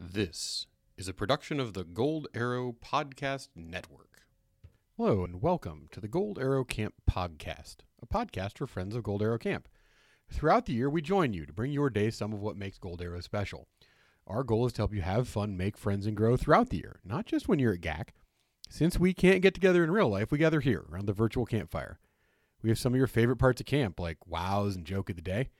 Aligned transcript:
This 0.00 0.66
is 0.96 1.06
a 1.06 1.14
production 1.14 1.60
of 1.60 1.72
the 1.72 1.84
Gold 1.84 2.26
Arrow 2.34 2.72
Podcast 2.72 3.50
Network. 3.54 4.26
Hello, 4.96 5.22
and 5.22 5.40
welcome 5.40 5.86
to 5.92 6.00
the 6.00 6.08
Gold 6.08 6.36
Arrow 6.36 6.64
Camp 6.64 6.94
Podcast, 7.08 7.76
a 8.02 8.06
podcast 8.06 8.58
for 8.58 8.66
friends 8.66 8.96
of 8.96 9.04
Gold 9.04 9.22
Arrow 9.22 9.38
Camp. 9.38 9.68
Throughout 10.28 10.66
the 10.66 10.72
year, 10.72 10.90
we 10.90 11.00
join 11.00 11.32
you 11.32 11.46
to 11.46 11.52
bring 11.52 11.70
your 11.70 11.90
day 11.90 12.10
some 12.10 12.32
of 12.32 12.40
what 12.40 12.56
makes 12.56 12.76
Gold 12.76 13.02
Arrow 13.02 13.20
special. 13.20 13.68
Our 14.26 14.42
goal 14.42 14.66
is 14.66 14.72
to 14.74 14.82
help 14.82 14.92
you 14.92 15.02
have 15.02 15.28
fun, 15.28 15.56
make 15.56 15.78
friends, 15.78 16.06
and 16.06 16.16
grow 16.16 16.36
throughout 16.36 16.70
the 16.70 16.78
year, 16.78 16.98
not 17.04 17.26
just 17.26 17.46
when 17.46 17.60
you're 17.60 17.74
at 17.74 17.80
GAC. 17.80 18.08
Since 18.68 18.98
we 18.98 19.14
can't 19.14 19.42
get 19.42 19.54
together 19.54 19.84
in 19.84 19.92
real 19.92 20.08
life, 20.08 20.32
we 20.32 20.38
gather 20.38 20.60
here 20.60 20.86
around 20.90 21.06
the 21.06 21.12
virtual 21.12 21.46
campfire. 21.46 22.00
We 22.62 22.68
have 22.68 22.80
some 22.80 22.94
of 22.94 22.98
your 22.98 23.06
favorite 23.06 23.36
parts 23.36 23.60
of 23.60 23.66
camp, 23.66 24.00
like 24.00 24.26
wows 24.26 24.74
and 24.74 24.84
joke 24.84 25.08
of 25.08 25.14
the 25.14 25.22
day. 25.22 25.50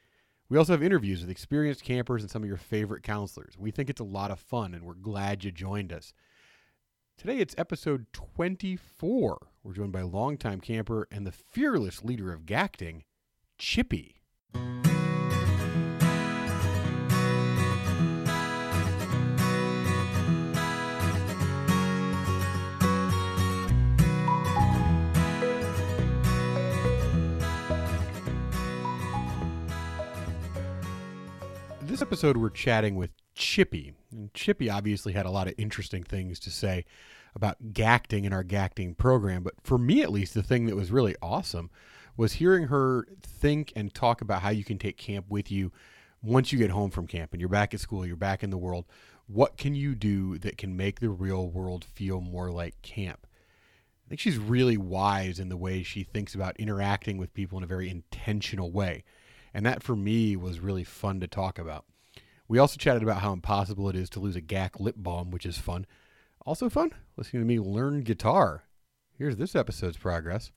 We 0.54 0.58
also 0.58 0.72
have 0.72 0.84
interviews 0.84 1.20
with 1.20 1.30
experienced 1.30 1.82
campers 1.82 2.22
and 2.22 2.30
some 2.30 2.44
of 2.44 2.48
your 2.48 2.56
favorite 2.56 3.02
counselors. 3.02 3.58
We 3.58 3.72
think 3.72 3.90
it's 3.90 4.00
a 4.00 4.04
lot 4.04 4.30
of 4.30 4.38
fun, 4.38 4.72
and 4.72 4.84
we're 4.84 4.94
glad 4.94 5.42
you 5.42 5.50
joined 5.50 5.92
us. 5.92 6.12
Today 7.18 7.38
it's 7.38 7.56
episode 7.58 8.06
24. 8.12 9.48
We're 9.64 9.72
joined 9.72 9.90
by 9.90 10.02
longtime 10.02 10.60
camper 10.60 11.08
and 11.10 11.26
the 11.26 11.32
fearless 11.32 12.04
leader 12.04 12.32
of 12.32 12.46
Gacting, 12.46 13.02
Chippy. 13.58 14.20
This 31.94 32.02
episode, 32.02 32.36
we're 32.36 32.50
chatting 32.50 32.96
with 32.96 33.12
Chippy. 33.36 33.92
And 34.10 34.34
Chippy 34.34 34.68
obviously 34.68 35.12
had 35.12 35.26
a 35.26 35.30
lot 35.30 35.46
of 35.46 35.54
interesting 35.56 36.02
things 36.02 36.40
to 36.40 36.50
say 36.50 36.86
about 37.36 37.72
Gacting 37.72 38.24
and 38.24 38.34
our 38.34 38.42
Gacting 38.42 38.96
program. 38.96 39.44
But 39.44 39.54
for 39.62 39.78
me, 39.78 40.02
at 40.02 40.10
least, 40.10 40.34
the 40.34 40.42
thing 40.42 40.66
that 40.66 40.74
was 40.74 40.90
really 40.90 41.14
awesome 41.22 41.70
was 42.16 42.32
hearing 42.32 42.64
her 42.64 43.06
think 43.22 43.72
and 43.76 43.94
talk 43.94 44.20
about 44.20 44.42
how 44.42 44.50
you 44.50 44.64
can 44.64 44.76
take 44.76 44.96
camp 44.96 45.26
with 45.28 45.52
you 45.52 45.70
once 46.20 46.50
you 46.50 46.58
get 46.58 46.70
home 46.70 46.90
from 46.90 47.06
camp 47.06 47.32
and 47.32 47.38
you're 47.38 47.48
back 47.48 47.72
at 47.72 47.78
school, 47.78 48.04
you're 48.04 48.16
back 48.16 48.42
in 48.42 48.50
the 48.50 48.58
world. 48.58 48.86
What 49.28 49.56
can 49.56 49.76
you 49.76 49.94
do 49.94 50.36
that 50.38 50.58
can 50.58 50.76
make 50.76 50.98
the 50.98 51.10
real 51.10 51.48
world 51.48 51.84
feel 51.84 52.20
more 52.20 52.50
like 52.50 52.82
camp? 52.82 53.24
I 54.04 54.08
think 54.08 54.20
she's 54.20 54.36
really 54.36 54.76
wise 54.76 55.38
in 55.38 55.48
the 55.48 55.56
way 55.56 55.84
she 55.84 56.02
thinks 56.02 56.34
about 56.34 56.56
interacting 56.56 57.18
with 57.18 57.34
people 57.34 57.56
in 57.56 57.62
a 57.62 57.68
very 57.68 57.88
intentional 57.88 58.72
way. 58.72 59.04
And 59.54 59.64
that 59.64 59.82
for 59.82 59.94
me 59.94 60.34
was 60.34 60.58
really 60.58 60.84
fun 60.84 61.20
to 61.20 61.28
talk 61.28 61.58
about. 61.58 61.84
We 62.48 62.58
also 62.58 62.76
chatted 62.76 63.02
about 63.02 63.22
how 63.22 63.32
impossible 63.32 63.88
it 63.88 63.96
is 63.96 64.10
to 64.10 64.20
lose 64.20 64.36
a 64.36 64.42
GAC 64.42 64.80
lip 64.80 64.96
balm, 64.98 65.30
which 65.30 65.46
is 65.46 65.56
fun. 65.56 65.86
Also 66.44 66.68
fun, 66.68 66.90
listening 67.16 67.42
to 67.42 67.46
me 67.46 67.58
learn 67.58 68.02
guitar. 68.02 68.64
Here's 69.16 69.36
this 69.36 69.54
episode's 69.54 69.96
progress. 69.96 70.50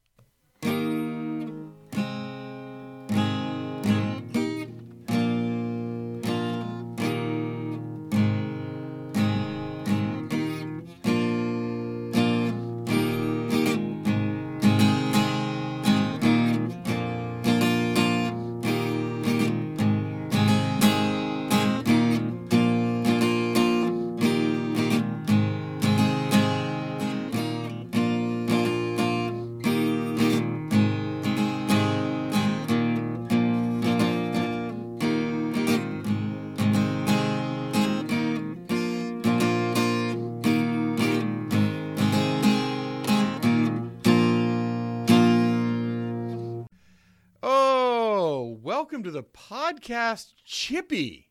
To 49.07 49.11
the 49.11 49.23
podcast, 49.23 50.33
Chippy. 50.43 51.29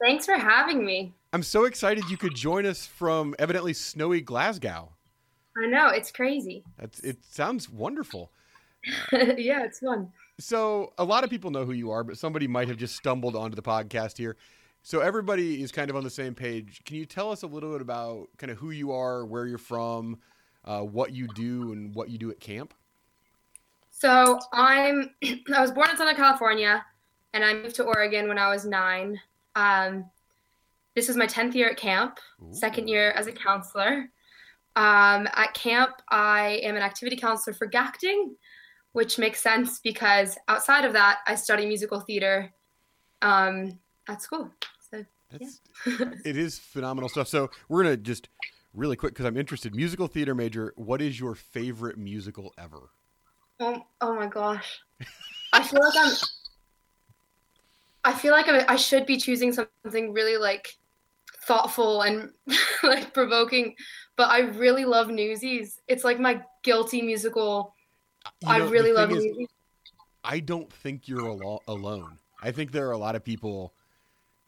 Thanks 0.00 0.24
for 0.24 0.36
having 0.36 0.84
me. 0.84 1.12
I'm 1.32 1.42
so 1.42 1.64
excited 1.64 2.08
you 2.08 2.16
could 2.16 2.36
join 2.36 2.64
us 2.64 2.86
from 2.86 3.34
evidently 3.40 3.72
snowy 3.72 4.20
Glasgow. 4.20 4.92
I 5.60 5.66
know, 5.66 5.88
it's 5.88 6.12
crazy. 6.12 6.62
That's 6.78 7.00
it 7.00 7.18
sounds 7.24 7.68
wonderful. 7.68 8.30
yeah, 9.12 9.64
it's 9.64 9.80
fun. 9.80 10.12
So, 10.38 10.92
a 10.96 11.04
lot 11.04 11.24
of 11.24 11.30
people 11.30 11.50
know 11.50 11.64
who 11.64 11.72
you 11.72 11.90
are, 11.90 12.04
but 12.04 12.16
somebody 12.16 12.46
might 12.46 12.68
have 12.68 12.76
just 12.76 12.94
stumbled 12.94 13.34
onto 13.34 13.56
the 13.56 13.62
podcast 13.62 14.16
here. 14.16 14.36
So, 14.84 15.00
everybody 15.00 15.60
is 15.60 15.72
kind 15.72 15.90
of 15.90 15.96
on 15.96 16.04
the 16.04 16.10
same 16.10 16.36
page. 16.36 16.82
Can 16.84 16.94
you 16.94 17.04
tell 17.04 17.32
us 17.32 17.42
a 17.42 17.48
little 17.48 17.72
bit 17.72 17.80
about 17.80 18.28
kind 18.38 18.52
of 18.52 18.58
who 18.58 18.70
you 18.70 18.92
are, 18.92 19.26
where 19.26 19.46
you're 19.46 19.58
from, 19.58 20.20
uh, 20.64 20.82
what 20.82 21.12
you 21.12 21.26
do, 21.34 21.72
and 21.72 21.92
what 21.96 22.10
you 22.10 22.18
do 22.18 22.30
at 22.30 22.38
camp? 22.38 22.74
So, 23.90 24.38
I'm 24.52 25.10
I 25.52 25.60
was 25.60 25.72
born 25.72 25.90
in 25.90 25.96
Southern 25.96 26.14
California 26.14 26.84
and 27.32 27.44
I 27.44 27.54
moved 27.54 27.76
to 27.76 27.84
Oregon 27.84 28.28
when 28.28 28.38
I 28.38 28.48
was 28.48 28.64
9. 28.64 29.20
Um, 29.54 30.04
this 30.94 31.08
is 31.08 31.16
my 31.16 31.26
10th 31.26 31.54
year 31.54 31.70
at 31.70 31.76
camp, 31.76 32.18
second 32.50 32.88
year 32.88 33.12
as 33.12 33.26
a 33.26 33.32
counselor. 33.32 34.10
Um, 34.76 35.28
at 35.34 35.54
camp, 35.54 35.90
I 36.08 36.60
am 36.62 36.76
an 36.76 36.82
activity 36.82 37.16
counselor 37.16 37.54
for 37.54 37.66
Gacting, 37.66 38.36
which 38.92 39.18
makes 39.18 39.42
sense 39.42 39.80
because 39.80 40.36
outside 40.48 40.84
of 40.84 40.92
that, 40.94 41.18
I 41.26 41.34
study 41.34 41.66
musical 41.66 42.00
theater 42.00 42.52
um, 43.22 43.78
at 44.08 44.22
school. 44.22 44.50
So, 44.90 45.04
That's, 45.30 45.60
it 46.24 46.36
is 46.36 46.58
phenomenal 46.58 47.08
stuff. 47.08 47.28
So, 47.28 47.50
we're 47.68 47.82
going 47.82 47.96
to 47.96 48.02
just 48.02 48.28
really 48.74 48.96
quick 48.96 49.14
because 49.14 49.26
I'm 49.26 49.36
interested. 49.36 49.74
Musical 49.74 50.06
theater 50.06 50.34
major, 50.34 50.72
what 50.76 51.02
is 51.02 51.18
your 51.18 51.34
favorite 51.34 51.98
musical 51.98 52.54
ever? 52.58 52.90
oh, 53.60 53.82
oh 54.00 54.14
my 54.14 54.26
gosh. 54.26 54.80
I 55.52 55.62
feel 55.62 55.80
like 55.80 55.94
I'm. 55.96 56.12
I 58.04 58.12
feel 58.12 58.32
like 58.32 58.48
I'm, 58.48 58.64
I 58.68 58.76
should 58.76 59.06
be 59.06 59.16
choosing 59.16 59.52
something 59.52 60.12
really 60.12 60.36
like 60.36 60.76
thoughtful 61.46 62.02
and 62.02 62.30
like 62.82 63.12
provoking, 63.12 63.74
but 64.16 64.28
I 64.30 64.40
really 64.40 64.84
love 64.84 65.08
Newsies. 65.08 65.80
It's 65.88 66.04
like 66.04 66.18
my 66.20 66.42
guilty 66.62 67.02
musical. 67.02 67.74
You 68.40 68.48
I 68.48 68.58
know, 68.58 68.66
the 68.66 68.70
really 68.70 68.92
love 68.92 69.10
is, 69.10 69.24
Newsies. 69.24 69.48
I 70.24 70.40
don't 70.40 70.72
think 70.72 71.08
you're 71.08 71.26
alo- 71.26 71.62
alone. 71.68 72.18
I 72.42 72.50
think 72.52 72.72
there 72.72 72.86
are 72.88 72.92
a 72.92 72.98
lot 72.98 73.16
of 73.16 73.24
people 73.24 73.72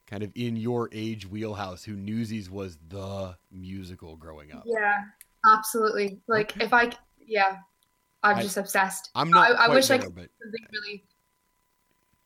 kind 0.07 0.23
of 0.23 0.31
in 0.35 0.57
your 0.57 0.89
age 0.93 1.27
wheelhouse 1.27 1.85
who 1.85 1.95
Newsies 1.95 2.51
was 2.51 2.79
the 2.89 3.37
musical 3.51 4.17
growing 4.17 4.53
up. 4.53 4.65
Yeah, 4.67 4.99
absolutely. 5.47 6.21
Like 6.27 6.53
Okay. 6.53 6.65
if 6.65 6.73
I, 6.73 6.91
yeah, 7.25 7.59
I'm 8.23 8.37
I- 8.37 8.43
just 8.43 8.57
obsessed. 8.57 9.11
I'm 9.15 9.31
not 9.31 9.53
I, 9.53 9.67
I 9.67 9.69
wish 9.69 9.91
I 9.91 9.99
could 9.99 10.15
but 10.15 10.29
something 10.43 10.67
really. 10.73 11.05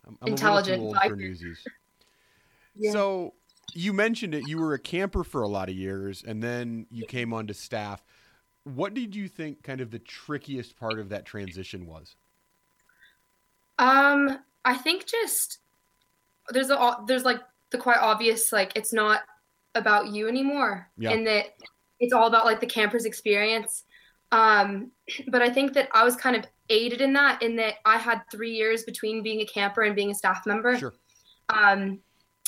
I'm, 0.06 0.18
I'm 0.22 0.28
intelligent, 0.28 0.78
a 0.82 0.84
little 0.84 0.92
but 0.94 1.02
too 1.02 1.06
I- 1.08 1.10
old 1.10 1.12
for 1.12 1.16
Newsies. 1.16 1.64
Yeah. 2.76 2.92
So 2.92 3.34
you 3.74 3.92
mentioned 3.92 4.34
it. 4.34 4.48
You 4.48 4.58
were 4.58 4.74
a 4.74 4.78
camper 4.78 5.24
for 5.24 5.42
a 5.42 5.48
lot 5.48 5.68
of 5.68 5.74
years, 5.74 6.24
and 6.26 6.42
then 6.42 6.86
you 6.90 7.06
came 7.06 7.32
onto 7.32 7.52
staff. 7.54 8.04
What 8.64 8.94
did 8.94 9.14
you 9.14 9.28
think 9.28 9.62
kind 9.62 9.80
of 9.80 9.90
the 9.90 9.98
trickiest 9.98 10.76
part 10.78 10.98
of 10.98 11.08
that 11.10 11.24
transition 11.24 11.86
was? 11.86 12.16
Um, 13.78 14.38
I 14.64 14.74
think 14.76 15.06
just 15.06 15.58
there's 16.50 16.70
a 16.70 16.96
there's 17.06 17.24
like 17.24 17.40
the 17.70 17.78
quite 17.78 17.98
obvious 17.98 18.52
like 18.52 18.72
it's 18.76 18.92
not 18.92 19.20
about 19.74 20.08
you 20.08 20.28
anymore, 20.28 20.88
Yeah. 20.96 21.10
and 21.10 21.26
that 21.26 21.46
it's 22.00 22.12
all 22.12 22.26
about 22.26 22.44
like 22.44 22.60
the 22.60 22.66
camper's 22.66 23.04
experience. 23.04 23.84
Um, 24.32 24.90
but 25.28 25.42
I 25.42 25.50
think 25.50 25.74
that 25.74 25.88
I 25.92 26.04
was 26.04 26.16
kind 26.16 26.36
of 26.36 26.44
aided 26.70 27.00
in 27.00 27.12
that 27.12 27.42
in 27.42 27.56
that 27.56 27.74
I 27.84 27.98
had 27.98 28.22
three 28.30 28.52
years 28.52 28.84
between 28.84 29.22
being 29.22 29.40
a 29.40 29.46
camper 29.46 29.82
and 29.82 29.94
being 29.94 30.10
a 30.10 30.14
staff 30.14 30.46
member. 30.46 30.78
Sure. 30.78 30.94
Um, 31.48 32.00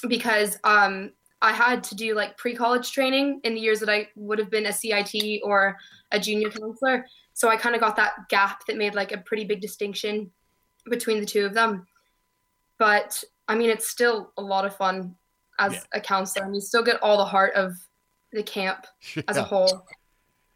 because 0.08 0.58
um 0.64 1.12
I 1.42 1.52
had 1.52 1.84
to 1.84 1.94
do 1.94 2.14
like 2.14 2.36
pre-college 2.38 2.92
training 2.92 3.40
in 3.44 3.54
the 3.54 3.60
years 3.60 3.78
that 3.80 3.90
I 3.90 4.08
would 4.16 4.38
have 4.38 4.50
been 4.50 4.66
a 4.66 4.72
CIT 4.72 5.42
or 5.42 5.76
a 6.10 6.18
junior 6.18 6.48
counselor. 6.48 7.06
So 7.34 7.50
I 7.50 7.56
kind 7.56 7.74
of 7.74 7.80
got 7.82 7.94
that 7.96 8.28
gap 8.30 8.64
that 8.66 8.78
made 8.78 8.94
like 8.94 9.12
a 9.12 9.18
pretty 9.18 9.44
big 9.44 9.60
distinction 9.60 10.30
between 10.88 11.20
the 11.20 11.26
two 11.26 11.44
of 11.44 11.52
them. 11.52 11.86
But 12.78 13.22
I 13.48 13.54
mean, 13.54 13.68
it's 13.70 13.86
still 13.86 14.32
a 14.38 14.42
lot 14.42 14.64
of 14.64 14.74
fun 14.76 15.14
as 15.58 15.74
Yeah. 15.74 15.80
a 15.92 16.00
counselor, 16.00 16.46
and 16.46 16.54
you 16.54 16.60
still 16.60 16.82
get 16.82 17.02
all 17.02 17.18
the 17.18 17.24
heart 17.24 17.54
of 17.54 17.74
the 18.32 18.42
camp 18.42 18.86
as 19.28 19.36
a 19.36 19.42
whole. 19.42 19.86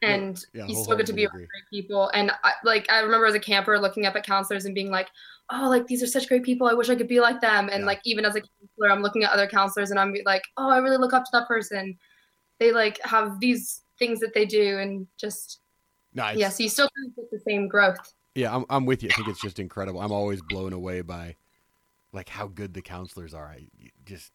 And 0.02 0.44
yeah, 0.54 0.66
you 0.66 0.74
still 0.74 0.96
get 0.96 1.06
to 1.06 1.12
be 1.12 1.26
around 1.26 1.36
great 1.36 1.48
people. 1.70 2.10
And 2.14 2.30
I, 2.44 2.52
like 2.64 2.90
I 2.90 3.00
remember 3.00 3.26
as 3.26 3.34
a 3.34 3.40
camper 3.40 3.78
looking 3.78 4.06
up 4.06 4.16
at 4.16 4.24
counselors 4.24 4.64
and 4.64 4.74
being 4.74 4.90
like, 4.90 5.08
"Oh, 5.50 5.68
like 5.68 5.86
these 5.86 6.02
are 6.02 6.06
such 6.06 6.28
great 6.28 6.42
people. 6.42 6.66
I 6.68 6.72
wish 6.72 6.88
I 6.88 6.94
could 6.94 7.08
be 7.08 7.20
like 7.20 7.40
them." 7.40 7.68
And 7.70 7.80
Yeah. 7.82 7.86
like 7.86 8.00
even 8.04 8.24
as 8.24 8.34
a 8.36 8.40
counselor, 8.40 8.90
I'm 8.90 9.02
looking 9.02 9.24
at 9.24 9.30
other 9.30 9.46
counselors 9.46 9.90
and 9.90 10.00
I'm 10.00 10.14
like, 10.24 10.42
"Oh, 10.56 10.70
I 10.70 10.78
really 10.78 10.96
look 10.96 11.12
up 11.12 11.24
to 11.24 11.30
that 11.34 11.48
person. 11.48 11.98
They 12.58 12.72
like 12.72 12.98
have 13.04 13.40
these 13.40 13.82
things 13.98 14.20
that 14.20 14.32
they 14.34 14.46
do, 14.46 14.78
and 14.78 15.06
just 15.18 15.60
it's- 16.14 16.36
yeah. 16.36 16.48
So 16.48 16.62
you 16.62 16.68
still 16.68 16.88
get 17.16 17.30
the 17.30 17.40
same 17.46 17.68
growth. 17.68 17.98
Yeah, 18.34 18.54
I'm, 18.54 18.64
I'm 18.70 18.86
with 18.86 19.02
you. 19.02 19.08
I 19.12 19.16
think 19.16 19.28
it's 19.28 19.40
just 19.42 19.58
incredible. 19.58 20.00
I'm 20.00 20.12
always 20.12 20.40
blown 20.48 20.72
away 20.72 21.00
by 21.02 21.36
like 22.12 22.28
how 22.28 22.46
good 22.46 22.72
the 22.74 22.80
counselors 22.82 23.34
are. 23.34 23.46
I 23.46 23.66
just 24.04 24.32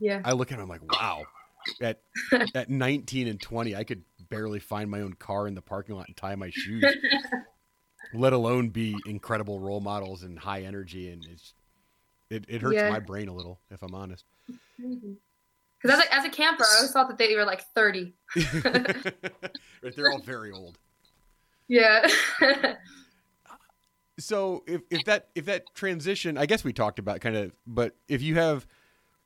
Yeah. 0.00 0.20
I 0.24 0.32
look 0.32 0.50
at 0.52 0.58
them 0.58 0.62
I'm 0.62 0.68
like, 0.68 0.92
wow. 0.92 1.24
At 1.82 2.00
at 2.54 2.70
19 2.70 3.26
and 3.28 3.40
20, 3.40 3.74
I 3.76 3.84
could 3.84 4.02
barely 4.30 4.58
find 4.58 4.90
my 4.90 5.00
own 5.00 5.14
car 5.14 5.46
in 5.46 5.54
the 5.54 5.62
parking 5.62 5.94
lot 5.96 6.06
and 6.08 6.16
tie 6.16 6.34
my 6.36 6.50
shoes, 6.50 6.84
let 8.14 8.32
alone 8.32 8.68
be 8.68 8.96
incredible 9.06 9.60
role 9.60 9.80
models 9.80 10.22
and 10.22 10.38
high 10.38 10.62
energy. 10.62 11.10
And 11.10 11.24
it's 11.26 11.54
it, 12.30 12.44
it 12.48 12.62
hurts 12.62 12.76
Yeah. 12.76 12.90
my 12.90 13.00
brain 13.00 13.28
a 13.28 13.34
little, 13.34 13.60
if 13.70 13.82
I'm 13.82 13.94
honest. 13.94 14.24
Because 14.76 15.98
as 15.98 16.04
a, 16.04 16.14
as 16.14 16.24
a 16.24 16.28
camper, 16.30 16.64
I 16.64 16.76
always 16.76 16.90
thought 16.92 17.08
that 17.08 17.18
they 17.18 17.34
were 17.36 17.44
like 17.44 17.62
30. 17.74 18.12
Right, 19.80 19.94
They're 19.94 20.10
all 20.10 20.18
very 20.20 20.50
old. 20.50 20.76
Yeah. 21.68 22.06
so 24.18 24.64
if, 24.66 24.82
if 24.90 25.04
that 25.04 25.28
if 25.36 25.44
that 25.44 25.64
transition 25.74 26.36
i 26.36 26.44
guess 26.44 26.64
we 26.64 26.72
talked 26.72 26.98
about 26.98 27.20
kind 27.20 27.36
of 27.36 27.52
but 27.68 27.94
if 28.08 28.20
you 28.20 28.34
have 28.34 28.66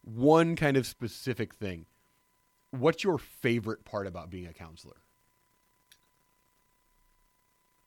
one 0.04 0.54
kind 0.54 0.76
of 0.76 0.86
specific 0.86 1.54
thing 1.54 1.86
what's 2.72 3.04
your 3.04 3.18
favorite 3.18 3.84
part 3.84 4.06
about 4.06 4.28
being 4.28 4.46
a 4.46 4.52
counselor 4.52 4.96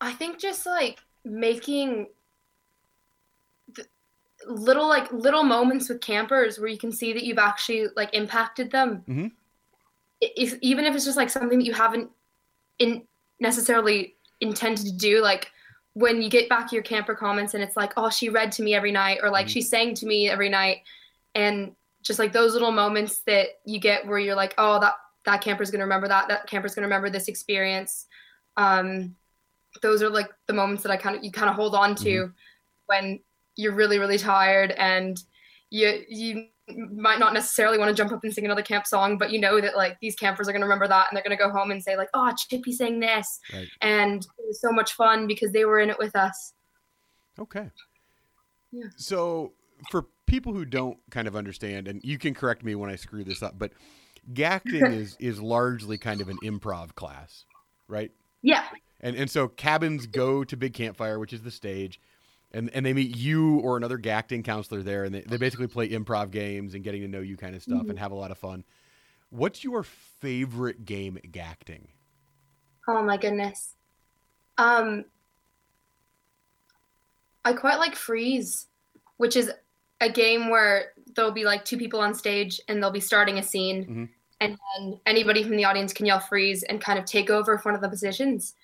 I 0.01 0.13
think 0.13 0.39
just 0.39 0.65
like 0.65 0.99
making 1.23 2.07
little 4.47 4.87
like 4.87 5.11
little 5.11 5.43
moments 5.43 5.89
with 5.89 6.01
campers 6.01 6.59
where 6.59 6.67
you 6.67 6.77
can 6.77 6.91
see 6.91 7.13
that 7.13 7.23
you've 7.23 7.39
actually 7.39 7.87
like 7.95 8.13
impacted 8.13 8.71
them. 8.71 9.03
Mhm. 9.07 9.31
If, 10.21 10.57
even 10.61 10.85
if 10.85 10.95
it's 10.95 11.05
just 11.05 11.17
like 11.17 11.29
something 11.29 11.59
that 11.59 11.65
you 11.65 11.73
haven't 11.73 12.11
in 12.79 13.07
necessarily 13.39 14.15
intended 14.41 14.85
to 14.85 14.91
do, 14.91 15.21
like 15.21 15.51
when 15.93 16.21
you 16.21 16.29
get 16.29 16.49
back 16.49 16.71
your 16.71 16.83
camper 16.83 17.15
comments 17.15 17.53
and 17.53 17.63
it's 17.63 17.77
like, 17.77 17.93
oh, 17.97 18.09
she 18.09 18.29
read 18.29 18.51
to 18.53 18.63
me 18.63 18.75
every 18.75 18.91
night, 18.91 19.19
or 19.23 19.29
like 19.29 19.47
Mhm. 19.47 19.51
she 19.51 19.61
sang 19.61 19.93
to 19.95 20.05
me 20.05 20.29
every 20.29 20.49
night, 20.49 20.83
and 21.33 21.75
just 22.05 22.19
like 22.19 22.31
those 22.31 22.53
little 22.53 22.71
moments 22.71 23.21
that 23.25 23.47
you 23.65 23.79
get 23.79 24.05
where 24.07 24.19
you're 24.19 24.35
like, 24.35 24.53
oh, 24.57 24.79
that 24.79 24.93
that 25.25 25.41
camper's 25.41 25.71
gonna 25.71 25.83
remember 25.83 26.07
that, 26.07 26.27
that 26.27 26.47
camper's 26.47 26.75
gonna 26.75 26.85
remember 26.87 27.09
this 27.09 27.27
experience. 27.27 28.05
Um, 28.57 29.15
those 29.81 30.01
are 30.03 30.09
like 30.09 30.29
the 30.47 30.53
moments 30.53 30.83
that 30.83 30.91
I 30.91 30.97
kind 30.97 31.15
of 31.17 31.23
you 31.23 31.31
kind 31.31 31.49
of 31.49 31.55
hold 31.55 31.73
on 31.75 31.95
to 31.95 32.31
when 32.85 33.19
you're 33.57 33.73
really 33.73 33.97
really 33.99 34.17
tired 34.19 34.71
and 34.71 35.17
you 35.71 36.03
you 36.07 36.45
might 36.91 37.19
not 37.19 37.33
necessarily 37.33 37.77
want 37.77 37.89
to 37.89 37.95
jump 37.95 38.11
up 38.11 38.23
and 38.23 38.33
sing 38.33 38.45
another 38.45 38.61
camp 38.61 38.87
song, 38.87 39.17
but 39.17 39.31
you 39.31 39.39
know 39.39 39.59
that 39.61 39.75
like 39.75 39.99
these 39.99 40.15
campers 40.15 40.47
are 40.47 40.51
gonna 40.53 40.65
remember 40.65 40.87
that 40.87 41.07
and 41.09 41.15
they're 41.17 41.23
gonna 41.23 41.35
go 41.37 41.49
home 41.51 41.71
and 41.71 41.81
say 41.83 41.97
like, 41.97 42.09
oh, 42.13 42.31
Chippy 42.49 42.71
sang 42.71 42.99
this, 42.99 43.39
Right. 43.53 43.67
and 43.81 44.23
it 44.23 44.45
was 44.47 44.61
so 44.61 44.71
much 44.71 44.93
fun 44.93 45.25
because 45.27 45.51
they 45.51 45.65
were 45.65 45.79
in 45.79 45.89
it 45.89 45.97
with 45.99 46.15
us. 46.15 46.53
okay 47.39 47.69
Yeah. 48.71 48.87
so 48.95 49.53
for 49.91 50.05
people 50.25 50.53
who 50.53 50.65
don't 50.65 50.97
kind 51.11 51.27
of 51.27 51.35
understand 51.35 51.87
and 51.87 52.03
you 52.03 52.17
can 52.17 52.33
correct 52.33 52.63
me 52.63 52.75
when 52.75 52.89
i 52.89 52.95
screw 52.95 53.23
this 53.23 53.43
up 53.43 53.57
but 53.57 53.71
gacting 54.33 54.85
is 54.85 55.15
is 55.19 55.39
largely 55.41 55.97
kind 55.97 56.21
of 56.21 56.29
an 56.29 56.37
improv 56.43 56.95
class 56.95 57.45
right 57.87 58.11
Yeah, 58.41 58.65
And 59.01 59.15
and 59.15 59.29
so 59.29 59.47
cabins 59.47 60.07
go 60.07 60.43
to 60.43 60.57
Big 60.57 60.73
Campfire, 60.73 61.19
which 61.19 61.33
is 61.33 61.41
the 61.43 61.51
stage, 61.51 61.99
and 62.51 62.69
and 62.73 62.85
they 62.85 62.93
meet 62.93 63.15
you 63.15 63.59
or 63.59 63.77
another 63.77 63.99
acting 64.09 64.41
counselor 64.41 64.81
there, 64.81 65.03
and 65.03 65.13
they, 65.13 65.21
they 65.21 65.37
basically 65.37 65.67
play 65.67 65.89
improv 65.89 66.31
games 66.31 66.73
and 66.73 66.83
getting 66.83 67.01
to 67.01 67.07
know 67.07 67.19
you 67.19 67.37
kind 67.37 67.55
of 67.55 67.61
stuff 67.61 67.87
and 67.89 67.99
have 67.99 68.11
a 68.11 68.15
lot 68.15 68.31
of 68.31 68.37
fun. 68.37 68.63
What's 69.29 69.63
your 69.63 69.83
favorite 69.83 70.85
game 70.85 71.17
at 71.17 71.31
gacting? 71.31 71.89
Oh 72.87 73.03
my 73.03 73.17
goodness. 73.17 73.75
Um 74.57 75.05
I 77.43 77.53
quite 77.53 77.77
like 77.77 77.95
Freeze, 77.95 78.67
which 79.17 79.35
is 79.35 79.51
a 80.05 80.11
game 80.11 80.49
where 80.49 80.93
there'll 81.15 81.31
be 81.31 81.43
like 81.45 81.65
two 81.65 81.77
people 81.77 81.99
on 81.99 82.13
stage 82.13 82.59
and 82.67 82.81
they'll 82.81 82.91
be 82.91 82.99
starting 82.99 83.37
a 83.39 83.43
scene 83.43 83.85
Mhm. 83.85 84.09
and 84.41 84.57
then 84.77 84.99
anybody 85.05 85.43
from 85.43 85.55
the 85.55 85.65
audience 85.65 85.93
can 85.93 86.05
yell 86.05 86.19
freeze 86.19 86.63
and 86.63 86.81
kind 86.81 86.99
of 86.99 87.05
take 87.05 87.29
over 87.29 87.57
for 87.57 87.69
one 87.69 87.75
of 87.75 87.81
the 87.81 87.89
positions. 87.89 88.55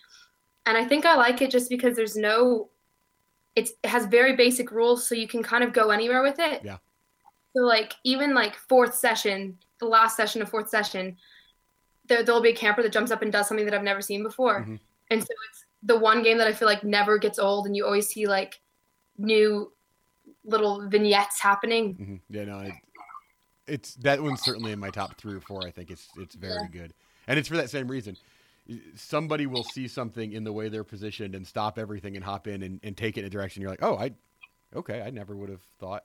And 0.66 0.78
I 0.78 0.86
think 0.86 1.06
I 1.06 1.16
like 1.16 1.42
it 1.42 1.50
just 1.52 1.70
because 1.70 1.96
there's 1.96 2.16
no 2.16 2.70
it's, 3.56 3.72
it 3.84 3.90
has 3.90 4.06
very 4.06 4.34
basic 4.38 4.72
rules 4.72 5.06
so 5.06 5.14
you 5.14 5.28
can 5.28 5.44
kind 5.44 5.62
of 5.62 5.74
go 5.74 5.90
anywhere 5.90 6.22
with 6.24 6.40
it. 6.40 6.62
Yeah. 6.64 6.78
So 7.54 7.64
like 7.64 7.94
even 8.06 8.34
like 8.34 8.56
fourth 8.56 8.96
session, 8.96 9.58
the 9.80 9.88
last 9.88 10.16
session 10.16 10.42
of 10.42 10.50
fourth 10.50 10.70
session, 10.70 11.18
there 12.08 12.24
there'll 12.24 12.42
be 12.42 12.52
a 12.52 12.56
camper 12.56 12.82
that 12.84 12.94
jumps 12.94 13.12
up 13.12 13.22
and 13.22 13.32
does 13.32 13.48
something 13.50 13.66
that 13.66 13.74
I've 13.74 13.84
never 13.84 14.02
seen 14.02 14.24
before. 14.24 14.62
Mhm. 14.62 14.80
And 15.10 15.22
so 15.22 15.34
it's 15.50 15.66
the 15.84 15.98
one 15.98 16.24
game 16.24 16.38
that 16.38 16.48
I 16.48 16.54
feel 16.54 16.68
like 16.68 16.84
never 16.86 17.18
gets 17.18 17.40
old 17.40 17.66
and 17.66 17.76
you 17.76 17.86
always 17.86 18.08
see 18.08 18.26
like 18.28 18.62
new 19.18 19.74
little 20.44 20.88
vignettes 20.88 21.40
happening. 21.40 21.94
hmm 21.96 22.16
Yeah, 22.36 22.46
no, 22.46 22.60
it, 22.60 22.74
it's 23.68 23.96
that 23.96 24.22
one's 24.22 24.42
certainly 24.42 24.72
in 24.72 24.80
my 24.80 24.90
top 24.90 25.18
three 25.18 25.36
or 25.36 25.42
four. 25.42 25.66
I 25.66 25.72
think 25.72 25.92
it's 25.92 26.08
it's 26.18 26.36
very 26.36 26.68
good, 26.72 26.94
and 27.28 27.38
it's 27.40 27.48
for 27.48 27.58
that 27.58 27.70
same 27.70 27.88
reason. 27.88 28.18
Somebody 28.96 29.48
will 29.48 29.64
see 29.64 29.88
something 29.88 30.32
in 30.34 30.44
the 30.44 30.54
way 30.54 30.70
they're 30.70 30.84
positioned 30.84 31.36
and 31.36 31.46
stop 31.46 31.78
everything 31.80 32.16
and 32.16 32.24
hop 32.24 32.48
in 32.48 32.62
and, 32.64 32.80
and 32.84 32.96
take 32.96 33.18
it 33.18 33.22
in 33.22 33.26
a 33.26 33.30
direction. 33.30 33.62
You're 33.62 33.72
like, 33.72 33.84
oh, 33.84 33.98
I, 33.98 34.12
okay, 34.76 35.02
I 35.02 35.10
never 35.10 35.36
would 35.36 35.50
have 35.50 35.64
thought. 35.80 36.04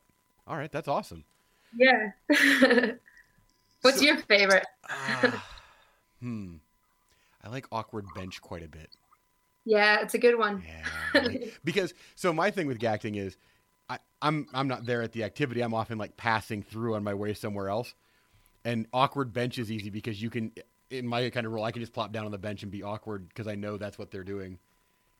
All 0.48 0.56
right, 0.56 0.72
that's 0.72 0.88
awesome. 0.88 1.22
Yeah. 1.76 2.12
What's 3.82 3.98
So- 3.98 4.04
your 4.04 4.16
favorite? 4.18 4.66
Ah, 4.88 5.44
hmm. 6.20 6.54
I 7.44 7.48
like 7.50 7.66
awkward 7.70 8.06
bench 8.14 8.40
quite 8.40 8.64
a 8.64 8.68
bit. 8.68 8.90
Yeah, 9.64 10.00
it's 10.00 10.14
a 10.14 10.18
good 10.18 10.38
one. 10.38 10.62
Yeah, 10.66 11.20
like- 11.22 11.60
because 11.64 11.92
so 12.14 12.32
my 12.32 12.50
thing 12.50 12.66
with 12.66 12.78
gacting 12.78 13.16
is, 13.16 13.36
I, 13.88 13.98
I'm 14.22 14.46
I'm 14.52 14.68
not 14.68 14.86
there 14.86 15.02
at 15.02 15.12
the 15.12 15.24
activity. 15.24 15.60
I'm 15.60 15.74
often 15.74 15.98
like 15.98 16.16
passing 16.16 16.62
through 16.62 16.94
on 16.94 17.04
my 17.04 17.14
way 17.14 17.34
somewhere 17.34 17.68
else, 17.68 17.94
and 18.64 18.86
awkward 18.92 19.32
bench 19.32 19.58
is 19.58 19.70
easy 19.70 19.90
because 19.90 20.20
you 20.20 20.30
can, 20.30 20.52
in 20.90 21.06
my 21.06 21.28
kind 21.30 21.46
of 21.46 21.52
role, 21.52 21.64
I 21.64 21.72
can 21.72 21.82
just 21.82 21.92
plop 21.92 22.12
down 22.12 22.24
on 22.24 22.32
the 22.32 22.38
bench 22.38 22.62
and 22.62 22.72
be 22.72 22.82
awkward 22.82 23.28
because 23.28 23.46
I 23.46 23.54
know 23.54 23.76
that's 23.76 23.98
what 23.98 24.10
they're 24.10 24.24
doing. 24.24 24.58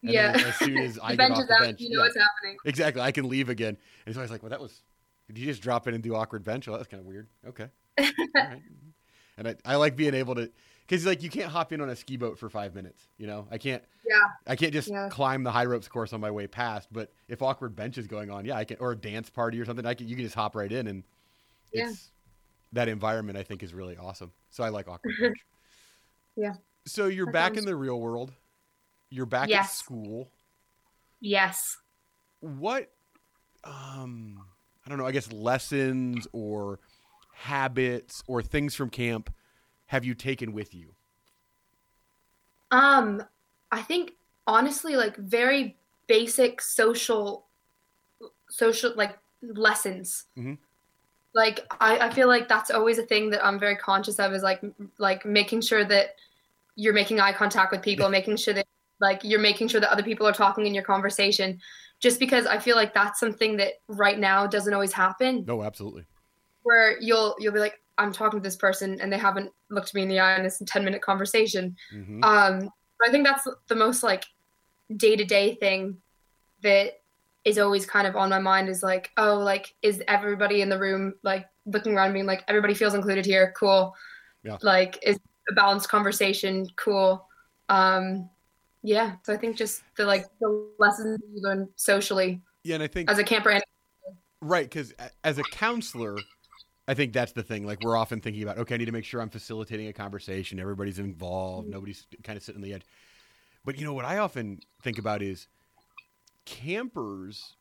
And 0.02 0.12
yeah. 0.12 0.32
as 0.36 0.56
soon 0.56 0.78
as 0.78 0.98
I 1.02 1.16
get 1.16 1.30
off 1.30 1.46
the 1.46 1.54
out, 1.54 1.60
bench, 1.60 1.80
you 1.80 1.90
know 1.90 1.98
yeah, 1.98 2.04
what's 2.04 2.16
happening. 2.16 2.56
exactly, 2.64 3.02
I 3.02 3.12
can 3.12 3.28
leave 3.28 3.48
again. 3.48 3.76
And 4.04 4.14
so 4.14 4.20
I 4.20 4.24
was 4.24 4.30
like, 4.30 4.42
well, 4.42 4.50
that 4.50 4.60
was. 4.60 4.82
Did 5.28 5.38
you 5.38 5.46
just 5.46 5.60
drop 5.60 5.88
in 5.88 5.94
and 5.94 6.04
do 6.04 6.14
awkward 6.14 6.44
bench? 6.44 6.68
Well, 6.68 6.76
that's 6.76 6.88
kind 6.88 7.00
of 7.00 7.06
weird. 7.06 7.28
Okay. 7.46 7.68
Right. 8.34 8.62
And 9.38 9.48
I, 9.48 9.56
I 9.64 9.76
like 9.76 9.96
being 9.96 10.14
able 10.14 10.34
to, 10.36 10.50
because 10.87 11.05
like 11.05 11.23
you 11.23 11.31
can't 11.31 11.50
hop 11.50 11.73
in 11.73 11.81
on 11.81 11.88
a 11.90 11.97
ski 11.97 12.16
boat 12.16 12.38
for 12.38 12.49
five 12.49 12.75
minutes. 12.75 13.09
You 13.19 13.26
know, 13.26 13.47
I 13.50 13.59
can't. 13.59 13.83
Yeah. 14.09 14.16
I 14.47 14.55
can't 14.57 14.73
just 14.73 14.88
Yeah. 14.88 15.09
climb 15.11 15.43
the 15.43 15.50
high 15.50 15.64
ropes 15.64 15.88
course 15.88 16.12
on 16.12 16.21
my 16.21 16.31
way 16.31 16.47
past. 16.47 16.88
But 16.93 17.12
if 17.28 17.43
awkward 17.43 17.75
bench 17.75 17.99
is 17.99 18.07
going 18.07 18.31
on, 18.31 18.45
yeah, 18.45 18.57
I 18.57 18.64
can. 18.64 18.76
Or 18.78 18.93
a 18.93 18.97
dance 18.97 19.28
party 19.31 19.61
or 19.61 19.64
something, 19.64 19.85
I 19.85 19.95
can. 19.95 20.09
You 20.09 20.14
can 20.16 20.25
just 20.25 20.35
hop 20.37 20.55
right 20.55 20.71
in, 20.71 20.87
and 20.87 21.02
Yeah. 21.73 21.90
it's 21.90 22.11
that 22.73 22.88
environment. 22.88 23.37
I 23.37 23.43
think 23.43 23.62
is 23.62 23.75
really 23.75 23.97
awesome. 23.97 24.33
So 24.50 24.62
I 24.64 24.69
like 24.69 24.87
awkward 24.88 25.14
bench. 25.21 25.38
Yeah. 26.37 26.55
So 26.87 27.07
you're 27.07 27.26
That 27.26 27.33
back 27.33 27.57
in 27.57 27.64
the 27.64 27.75
real 27.75 28.00
world. 28.00 28.33
You're 29.11 29.26
back 29.26 29.50
at 29.50 29.71
school. 29.71 30.31
Yes. 31.21 31.76
What? 32.40 32.90
Um, 33.64 34.40
I 34.85 34.88
don't 34.88 34.99
know. 34.99 35.07
I 35.07 35.12
guess 35.12 35.33
lessons 35.33 36.28
or 36.33 36.78
habits 37.33 38.23
or 38.26 38.43
things 38.43 38.75
from 38.75 38.90
camp 38.90 39.33
have 39.87 40.05
you 40.05 40.14
taken 40.14 40.52
with 40.52 40.75
you? 40.75 40.95
Um, 42.71 43.23
I 43.71 43.83
think 43.83 44.12
honestly, 44.47 44.97
like 44.97 45.16
very 45.16 45.76
basic 46.07 46.61
social, 46.61 47.47
social 48.50 48.93
like 48.97 49.16
lessons. 49.43 50.25
Mhm. 50.38 50.59
Like 51.35 51.61
I, 51.81 51.99
I 51.99 52.11
feel 52.11 52.28
like 52.28 52.49
that's 52.49 52.71
always 52.71 52.99
a 52.99 53.02
thing 53.02 53.31
that 53.31 53.45
I'm 53.45 53.59
very 53.61 53.76
conscious 53.76 54.19
of 54.19 54.33
is 54.33 54.43
like 54.43 54.62
like 54.99 55.25
making 55.26 55.61
sure 55.61 55.85
that 55.85 56.14
you're 56.76 56.95
making 56.95 57.21
eye 57.21 57.33
contact 57.33 57.73
with 57.73 57.83
people, 57.83 58.09
making 58.09 58.37
sure 58.37 58.55
that 58.55 58.66
like 59.00 59.21
you're 59.23 59.40
making 59.40 59.69
sure 59.69 59.81
that 59.81 59.90
other 59.93 60.02
people 60.02 60.26
are 60.26 60.33
talking 60.33 60.66
in 60.66 60.75
your 60.75 60.85
conversation. 60.85 61.61
Just 62.00 62.21
because 62.21 62.47
I 62.47 62.59
feel 62.59 62.76
like 62.76 62.93
that's 62.95 63.19
something 63.21 63.57
that 63.57 63.75
right 63.88 64.19
now 64.19 64.47
doesn't 64.47 64.73
always 64.75 64.93
happen 64.93 65.45
No, 65.47 65.62
absolutely. 65.62 66.05
where 66.62 66.99
you'll 67.00 67.37
you'll 67.38 67.55
be 67.55 67.61
like 67.61 67.81
i'm 67.99 68.12
talking 68.12 68.41
to 68.41 68.43
this 68.43 68.57
person 68.57 69.00
and 69.00 69.12
they 69.12 69.19
haven't 69.19 69.50
looked 69.71 69.95
me 69.95 70.03
in 70.03 70.09
the 70.09 70.19
eye 70.19 70.37
in 70.37 70.43
this 70.43 70.62
10 70.67 70.85
minute 70.85 71.03
conversation. 71.03 71.76
Hmm 71.91 72.23
um 72.23 72.71
i 73.07 73.11
think 73.11 73.26
that's 73.26 73.47
the 73.69 73.75
most 73.75 74.03
like 74.03 74.25
day-to-day 74.97 75.55
thing 75.57 75.99
that 76.62 77.00
is 77.45 77.59
always 77.59 77.87
kind 77.87 78.07
of 78.07 78.17
on 78.17 78.31
my 78.31 78.38
mind 78.38 78.69
is 78.69 78.83
like 78.83 79.11
oh 79.17 79.37
like 79.37 79.75
is 79.83 80.03
everybody 80.09 80.62
in 80.62 80.69
the 80.69 80.79
room 80.79 81.15
like 81.23 81.47
looking 81.67 81.95
around 81.95 82.12
being 82.12 82.26
like 82.26 82.45
everybody 82.49 82.75
feels 82.75 82.95
included 82.95 83.26
here? 83.26 83.53
Cool. 83.57 83.95
Yeah. 84.43 84.59
like 84.62 84.99
is 85.03 85.19
a 85.50 85.55
balanced 85.55 85.88
conversation? 85.88 86.69
Cool. 86.76 87.26
Um, 87.69 88.31
yeah, 88.83 89.17
so 89.25 89.33
I 89.33 89.37
think 89.37 89.57
just 89.57 89.83
the 89.97 90.05
like 90.05 90.26
the 90.41 90.69
lessons 90.79 91.19
you 91.35 91.43
learn 91.43 91.69
socially. 91.75 92.41
Yeah, 92.62 92.76
and 92.76 92.85
I 92.85 92.87
think 92.87 93.11
as 93.11 93.19
a 93.19 93.25
camper 93.25 93.61
right 94.41 94.65
because 94.65 94.95
as 95.25 95.38
a 95.38 95.43
counselor, 95.45 96.17
I 96.88 96.95
think 96.95 97.12
that's 97.12 97.33
the 97.33 97.43
thing. 97.43 97.66
Like 97.66 97.83
we're 97.83 97.97
often 97.97 98.21
thinking 98.21 98.43
about, 98.43 98.59
okay, 98.59 98.75
I 98.75 98.78
need 98.78 98.85
to 98.85 98.93
make 98.93 99.05
sure 99.05 99.21
I'm 99.21 99.28
facilitating 99.28 99.88
a 99.88 99.93
conversation. 99.93 100.61
Everybody's 100.61 100.99
involved. 100.99 101.66
Mm-hmm. 101.66 101.75
Nobody's 101.75 102.07
kind 102.23 102.37
of 102.37 102.43
sitting 102.43 102.61
on 102.61 102.62
the 102.62 102.75
edge. 102.75 102.85
But 103.64 103.78
you 103.78 103.85
know 103.85 103.95
what 103.95 104.05
I 104.05 104.19
often 104.19 104.61
think 104.83 104.99
about 104.99 105.23
is 105.23 105.49
campers, 106.45 107.57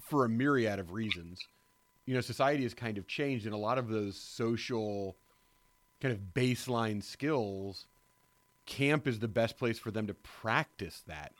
for 0.00 0.24
a 0.24 0.28
myriad 0.28 0.78
of 0.78 0.92
reasons. 0.92 1.40
You 2.04 2.14
know, 2.14 2.20
society 2.20 2.62
has 2.64 2.74
kind 2.74 2.98
of 2.98 3.06
changed, 3.06 3.46
and 3.46 3.54
a 3.54 3.58
lot 3.58 3.78
of 3.78 3.88
those 3.88 4.16
social 4.16 5.16
kind 6.00 6.12
of 6.12 6.20
baseline 6.34 7.02
skills, 7.02 7.86
camp 8.66 9.08
is 9.08 9.18
the 9.18 9.28
best 9.28 9.56
place 9.56 9.78
for 9.78 9.90
them 9.90 10.06
to 10.06 10.14
practice 10.14 11.02
that. 11.06 11.32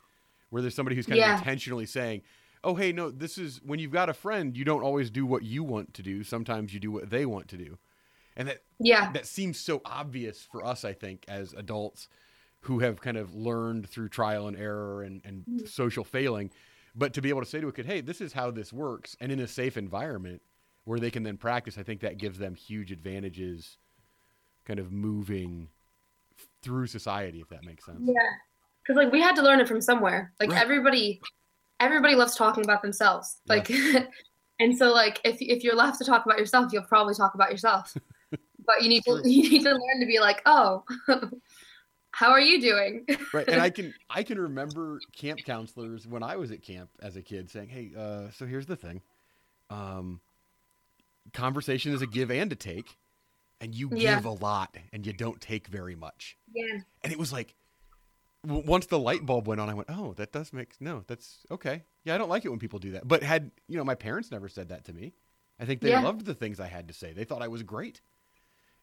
Where 0.51 0.63
there's 0.63 0.75
somebody 0.75 0.97
who's 0.97 1.07
kind 1.07 1.19
yeah. 1.19 1.35
of 1.35 1.41
intentionally 1.41 1.87
saying, 1.87 2.23
oh 2.65 2.75
hey 2.75 2.93
no 2.93 3.11
this 3.11 3.39
is 3.39 3.61
when 3.65 3.79
you've 3.79 3.93
got 3.93 4.09
a 4.09 4.15
friend 4.15 4.57
you 4.57 4.65
don't 4.65 4.83
always 4.83 5.11
do 5.11 5.27
what 5.27 5.43
you 5.43 5.63
want 5.63 5.95
to 5.95 6.03
do. 6.03 6.23
Sometimes 6.23 6.73
you 6.73 6.81
do 6.81 6.91
what 6.91 7.11
they 7.11 7.27
want 7.27 7.49
to 7.49 7.57
do. 7.57 7.79
And 8.37 8.49
that 8.49 8.63
yeah. 8.79 9.11
that 9.13 9.27
seems 9.27 9.59
so 9.59 9.81
obvious 9.85 10.47
for 10.51 10.65
us 10.65 10.85
i 10.85 10.93
think 10.93 11.25
as 11.29 11.53
adults 11.55 12.09
who 12.61 12.81
have 12.81 13.01
kind 13.01 13.17
of 13.17 13.35
learned 13.35 13.89
through 13.89 14.09
trial 14.09 14.49
and 14.49 14.57
error 14.57 15.03
and, 15.03 15.23
and 15.25 15.45
mm-hmm. 15.45 15.67
social 15.67 16.03
failing. 16.03 16.51
But 16.97 17.13
to 17.15 17.23
be 17.23 17.29
able 17.29 17.43
to 17.43 17.47
say 17.47 17.61
to 17.61 17.69
a 17.69 17.73
kid 17.73 17.87
hey 17.87 18.01
this 18.01 18.21
is 18.21 18.33
how 18.33 18.51
this 18.51 18.73
works 18.73 19.17
and 19.21 19.31
in 19.33 19.41
a 19.41 19.49
safe 19.49 19.77
environment 19.77 20.43
where 20.85 20.99
they 20.99 21.11
can 21.11 21.25
then 21.25 21.37
practice 21.37 21.77
i 21.79 21.83
think 21.83 22.01
that 22.01 22.17
gives 22.17 22.39
them 22.39 22.55
huge 22.55 22.93
advantages 22.93 23.79
kind 24.67 24.79
of 24.81 24.93
moving 24.93 25.69
through 26.63 26.87
society 26.87 27.41
if 27.41 27.49
that 27.49 27.65
makes 27.65 27.85
sense. 27.85 28.01
Yeah. 28.03 28.15
Because 28.83 29.03
like 29.03 29.13
we 29.13 29.21
had 29.21 29.37
to 29.37 29.43
learn 29.43 29.61
it 29.61 29.69
from 29.69 29.81
somewhere. 29.81 30.33
Like 30.41 30.51
right. 30.51 30.61
everybody 30.61 31.21
everybody 31.81 32.15
loves 32.15 32.35
talking 32.35 32.65
about 32.65 32.83
themselves. 32.83 33.37
Yeah. 33.47 33.55
Like, 33.55 33.71
and 34.61 34.77
so 34.77 34.93
like 34.93 35.21
if 35.25 35.37
if 35.41 35.65
you're 35.65 35.77
left 35.77 35.99
to 35.99 36.05
talk 36.05 36.25
about 36.27 36.39
yourself, 36.39 36.73
you'll 36.73 36.83
probably 36.83 37.15
talk 37.15 37.35
about 37.35 37.51
yourself. 37.51 37.97
but 38.31 38.83
you 38.83 38.89
need 38.89 39.03
to 39.05 39.21
you 39.25 39.51
need 39.51 39.63
to 39.63 39.71
learn 39.71 40.01
to 40.01 40.07
be 40.07 40.19
like, 40.19 40.43
oh, 40.47 40.85
how 42.11 42.31
are 42.31 42.41
you 42.41 42.61
doing? 42.61 43.07
right, 43.33 43.49
and 43.49 43.61
I 43.61 43.71
can 43.71 43.95
I 44.11 44.23
can 44.23 44.39
remember 44.39 45.01
camp 45.17 45.41
counselors 45.45 46.07
when 46.07 46.23
I 46.23 46.37
was 46.37 46.51
at 46.51 46.63
camp 46.63 46.91
as 47.01 47.17
a 47.17 47.23
kid 47.23 47.51
saying, 47.51 47.69
hey, 47.69 47.93
uh, 47.97 48.31
so 48.31 48.47
here's 48.47 48.67
the 48.67 48.77
thing, 48.77 49.03
um, 49.71 50.21
conversation 51.33 51.93
is 51.93 52.03
a 52.03 52.07
give 52.07 52.31
and 52.31 52.51
a 52.53 52.57
take. 52.57 52.97
And 53.59 53.75
you 53.75 53.89
yeah. 53.91 54.17
give 54.17 54.27
a 54.27 54.31
lot 54.33 54.77
and 54.93 55.07
you 55.07 55.15
don't 55.15 55.41
take 55.41 55.69
very 55.69 55.95
much. 55.95 56.37
Yeah. 56.53 56.81
And 57.03 57.11
it 57.11 57.19
was 57.19 57.33
like, 57.33 57.55
once 58.47 58.87
the 58.87 58.99
light 58.99 59.27
bulb 59.27 59.49
went 59.49 59.61
on, 59.61 59.69
I 59.69 59.75
went, 59.75 59.89
"Oh, 59.91 60.15
that 60.15 60.33
does 60.33 60.53
make 60.53 60.75
no. 60.81 61.05
That's 61.07 61.39
okay. 61.51 61.83
Yeah, 62.05 62.15
I 62.15 62.19
don't 62.19 62.29
like 62.29 62.45
it 62.45 62.49
when 62.49 62.59
people 62.59 62.79
do 62.79 62.93
that." 62.93 63.07
But 63.07 63.23
had 63.23 63.51
you 63.69 63.77
know, 63.77 63.85
my 63.85 63.95
parents 63.95 64.31
never 64.31 64.49
said 64.49 64.69
that 64.69 64.85
to 64.85 64.93
me. 64.93 65.13
I 65.59 65.65
think 65.65 65.81
they 65.81 65.91
yeah. 65.91 66.01
loved 66.01 66.25
the 66.25 66.35
things 66.35 66.61
I 66.61 66.67
had 66.67 66.89
to 66.89 66.95
say. 66.95 67.13
They 67.13 67.25
thought 67.25 67.43
I 67.43 67.49
was 67.49 67.63
great, 67.63 68.01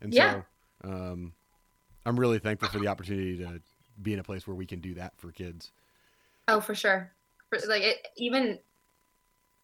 and 0.02 0.14
yeah. 0.14 0.42
so 0.84 0.90
um, 0.90 1.34
I'm 2.06 2.20
really 2.20 2.40
thankful 2.40 2.70
for 2.70 2.80
the 2.80 2.88
opportunity 2.88 3.38
to 3.38 3.62
be 4.02 4.14
in 4.14 4.20
a 4.20 4.24
place 4.24 4.48
where 4.48 4.56
we 4.56 4.66
can 4.66 4.80
do 4.80 4.96
that 4.96 5.14
for 5.18 5.32
kids. 5.32 5.72
Oh, 6.48 6.60
for 6.60 6.76
sure. 6.76 7.12
For, 7.50 7.60
like 7.68 7.84
it, 7.84 8.08
even 8.18 8.60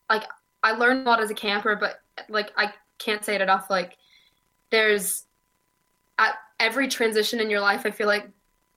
like 0.09 0.23
I 0.63 0.71
learned 0.71 1.05
a 1.05 1.09
lot 1.09 1.21
as 1.21 1.29
a 1.29 1.35
camper, 1.35 1.75
but 1.75 1.99
like 2.29 2.51
I 2.57 2.73
can't 2.97 3.23
say 3.23 3.35
it 3.35 3.41
enough. 3.41 3.69
Like 3.69 3.97
there's 4.69 5.25
at 6.17 6.35
every 6.59 6.87
transition 6.87 7.39
in 7.39 7.49
your 7.49 7.61
life, 7.61 7.81
I 7.85 7.91
feel 7.91 8.07
like 8.07 8.29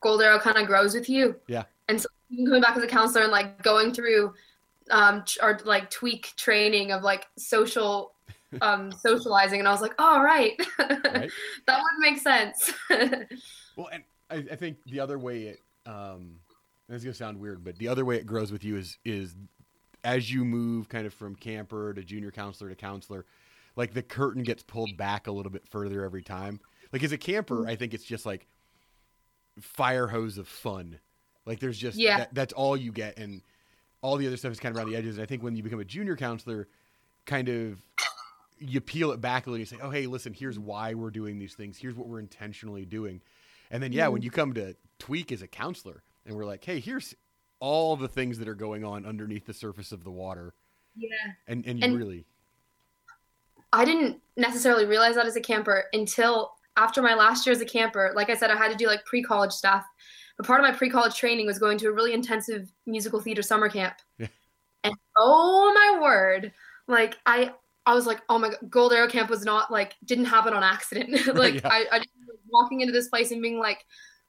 Gold 0.03 0.23
Arrow 0.23 0.39
kind 0.39 0.59
of 0.59 0.67
grows 0.67 0.95
with 0.95 1.09
you. 1.09 1.37
Yeah. 1.47 1.65
And 1.89 2.01
so 2.01 2.09
coming 2.45 2.61
back 2.61 2.77
as 2.77 2.83
a 2.83 2.87
counselor 2.87 3.23
and 3.23 3.33
like 3.33 3.63
going 3.63 3.93
through 3.93 4.35
um 4.91 5.25
or 5.41 5.61
like 5.65 5.91
tweak 5.91 6.33
training 6.37 6.93
of 6.93 7.03
like 7.03 7.27
social 7.39 8.15
um 8.61 8.93
socializing 8.93 9.61
and 9.61 9.69
I 9.69 9.73
was 9.73 9.81
like, 9.81 9.95
oh 9.99 10.21
right. 10.21 10.59
right. 10.79 11.31
that 11.67 11.81
would 11.81 12.01
make 12.01 12.19
sense. 12.19 12.73
well 13.77 13.89
and 13.93 14.03
I, 14.31 14.53
I, 14.53 14.57
think 14.57 14.79
the 14.87 15.01
other 15.01 15.19
way 15.19 15.45
it 15.45 15.63
um 15.87 16.37
this 16.89 16.99
is 16.99 17.05
gonna 17.05 17.15
sound 17.15 17.41
weird, 17.41 17.65
but 17.65 17.79
the 17.79 17.89
other 17.89 18.05
way 18.05 18.17
it 18.17 18.27
grows 18.27 18.53
with 18.53 18.65
you 18.65 18.77
is 18.77 18.99
is 19.05 19.35
as 20.05 20.33
you 20.33 20.45
move 20.45 20.89
kind 20.89 21.07
of 21.07 21.15
from 21.15 21.37
camper 21.37 21.95
to 21.95 22.03
junior 22.03 22.31
counselor 22.31 22.71
to 22.71 22.77
counselor, 22.77 23.25
like 23.77 23.95
the 23.95 24.03
curtain 24.03 24.43
gets 24.43 24.63
pulled 24.63 24.97
back 24.97 25.27
a 25.27 25.33
little 25.33 25.53
bit 25.53 25.67
further 25.69 26.05
every 26.05 26.23
time. 26.23 26.61
Like 26.93 27.03
as 27.03 27.13
a 27.13 27.19
camper, 27.19 27.61
mm-hmm. 27.61 27.71
I 27.71 27.77
think 27.77 27.95
it's 27.95 28.05
just 28.05 28.27
like 28.27 28.47
fire 29.61 30.07
hose 30.07 30.39
of 30.39 30.49
fun. 30.49 30.99
Like 31.47 31.61
there's 31.61 31.79
just 31.79 31.99
yeah. 31.99 32.19
That, 32.19 32.35
that's 32.35 32.53
all 32.53 32.77
you 32.77 32.93
get, 32.93 33.19
and 33.19 33.43
all 34.01 34.17
the 34.17 34.27
other 34.27 34.37
stuff 34.37 34.53
is 34.53 34.61
kind 34.61 34.75
of 34.75 34.79
around 34.79 34.91
the 34.91 34.97
edges. 34.97 35.17
And 35.17 35.23
I 35.23 35.27
think 35.27 35.43
when 35.43 35.57
you 35.57 35.63
become 35.63 35.81
a 35.81 35.85
junior 35.85 36.17
counselor, 36.17 36.69
kind 37.27 37.49
of 37.49 37.83
you 38.59 38.81
peel 38.81 39.13
it 39.13 39.21
back 39.21 39.47
a 39.47 39.51
little. 39.51 39.61
You 39.61 39.67
say, 39.67 39.79
"Oh, 39.83 39.91
hey, 39.91 40.07
listen, 40.07 40.33
here's 40.33 40.59
why 40.59 40.95
we're 40.95 41.11
doing 41.11 41.39
these 41.39 41.55
things. 41.55 41.79
Here's 41.79 41.97
what 41.97 42.07
we're 42.09 42.21
intentionally 42.21 42.85
doing." 42.85 43.21
And 43.71 43.83
then 43.83 43.93
yeah, 43.93 44.05
mm-hmm. 44.05 44.13
when 44.15 44.23
you 44.23 44.31
come 44.31 44.55
to 44.55 44.77
tweak 44.99 45.33
as 45.33 45.43
a 45.43 45.49
counselor, 45.49 46.03
and 46.27 46.37
we're 46.37 46.45
like, 46.45 46.65
"Hey, 46.65 46.81
here's 46.81 47.15
all 47.59 47.97
the 47.97 48.09
things 48.09 48.39
that 48.39 48.49
are 48.49 48.55
going 48.55 48.85
on 48.85 49.05
underneath 49.05 49.47
the 49.47 49.55
surface 49.55 49.93
of 49.93 50.05
the 50.05 50.11
water." 50.11 50.55
Yeah. 50.97 51.09
And 51.49 51.67
and 51.67 51.81
you 51.81 51.87
and 51.87 51.99
really 51.99 52.27
I 53.73 53.85
didn't 53.85 54.21
necessarily 54.37 54.85
realize 54.85 55.15
that 55.15 55.27
as 55.27 55.37
a 55.37 55.41
camper 55.41 55.85
until 55.93 56.53
after 56.77 57.03
my 57.03 57.15
last 57.15 57.47
year 57.47 57.53
as 57.53 57.61
a 57.61 57.67
camper, 57.67 58.13
like 58.15 58.31
I 58.31 58.37
said, 58.37 58.51
I 58.51 58.57
had 58.57 58.71
to 58.71 58.77
do 58.77 58.87
like 58.87 59.05
pre 59.05 59.23
college 59.23 59.53
stuff. 59.53 59.85
But 60.37 60.47
part 60.47 60.61
of 60.61 60.65
my 60.65 60.77
pre 60.77 60.91
college 60.91 61.17
training 61.17 61.47
was 61.47 61.59
going 61.59 61.79
to 61.79 61.89
a 61.89 61.93
really 61.93 62.15
intensive 62.15 62.73
musical 62.87 63.21
theater 63.21 63.43
summer 63.43 63.69
camp. 63.69 63.95
Yeah. 64.19 64.29
And 64.85 64.95
oh 65.17 65.73
my 65.75 66.01
word, 66.01 66.53
like 66.89 67.17
I 67.27 67.53
I 67.85 67.95
was 67.95 68.07
like, 68.07 68.23
oh 68.29 68.39
my 68.39 68.51
god, 68.51 68.71
Gold 68.71 68.93
Arrow 68.93 69.09
Camp 69.09 69.29
was 69.29 69.45
not 69.45 69.71
like 69.71 69.95
didn't 70.05 70.27
happen 70.27 70.55
on 70.55 70.63
accident. 70.63 71.27
like 71.35 71.55
yeah. 71.55 71.69
I, 71.69 71.87
I 71.93 72.03
walking 72.49 72.81
into 72.81 72.93
this 72.93 73.09
place 73.09 73.31
and 73.31 73.43
being 73.43 73.59
like, 73.59 73.85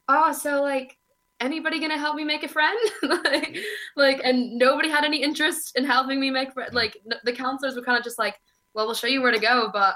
oh, 0.08 0.34
so 0.34 0.62
like 0.62 0.98
anybody 1.40 1.80
gonna 1.80 1.98
help 1.98 2.16
me 2.16 2.24
make 2.24 2.44
a 2.44 2.48
friend? 2.48 2.78
like, 3.04 3.58
like, 3.96 4.22
and 4.24 4.58
nobody 4.58 4.90
had 4.90 5.06
any 5.06 5.22
interest 5.22 5.74
in 5.76 5.86
helping 5.86 6.20
me 6.20 6.30
make 6.30 6.54
friends. 6.54 6.74
Like 6.74 6.98
the 7.24 7.34
counselors 7.34 7.76
were 7.76 7.84
kind 7.84 7.98
of 7.98 8.04
just 8.04 8.20
like, 8.20 8.36
well, 8.74 8.86
we'll 8.86 8.96
show 8.96 9.08
you 9.08 9.22
where 9.22 9.32
to 9.32 9.40
go, 9.40 9.70
but 9.72 9.96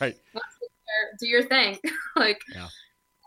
right 0.00 0.16
do 1.18 1.26
your 1.26 1.42
thing. 1.42 1.78
like, 2.16 2.40
yeah. 2.54 2.68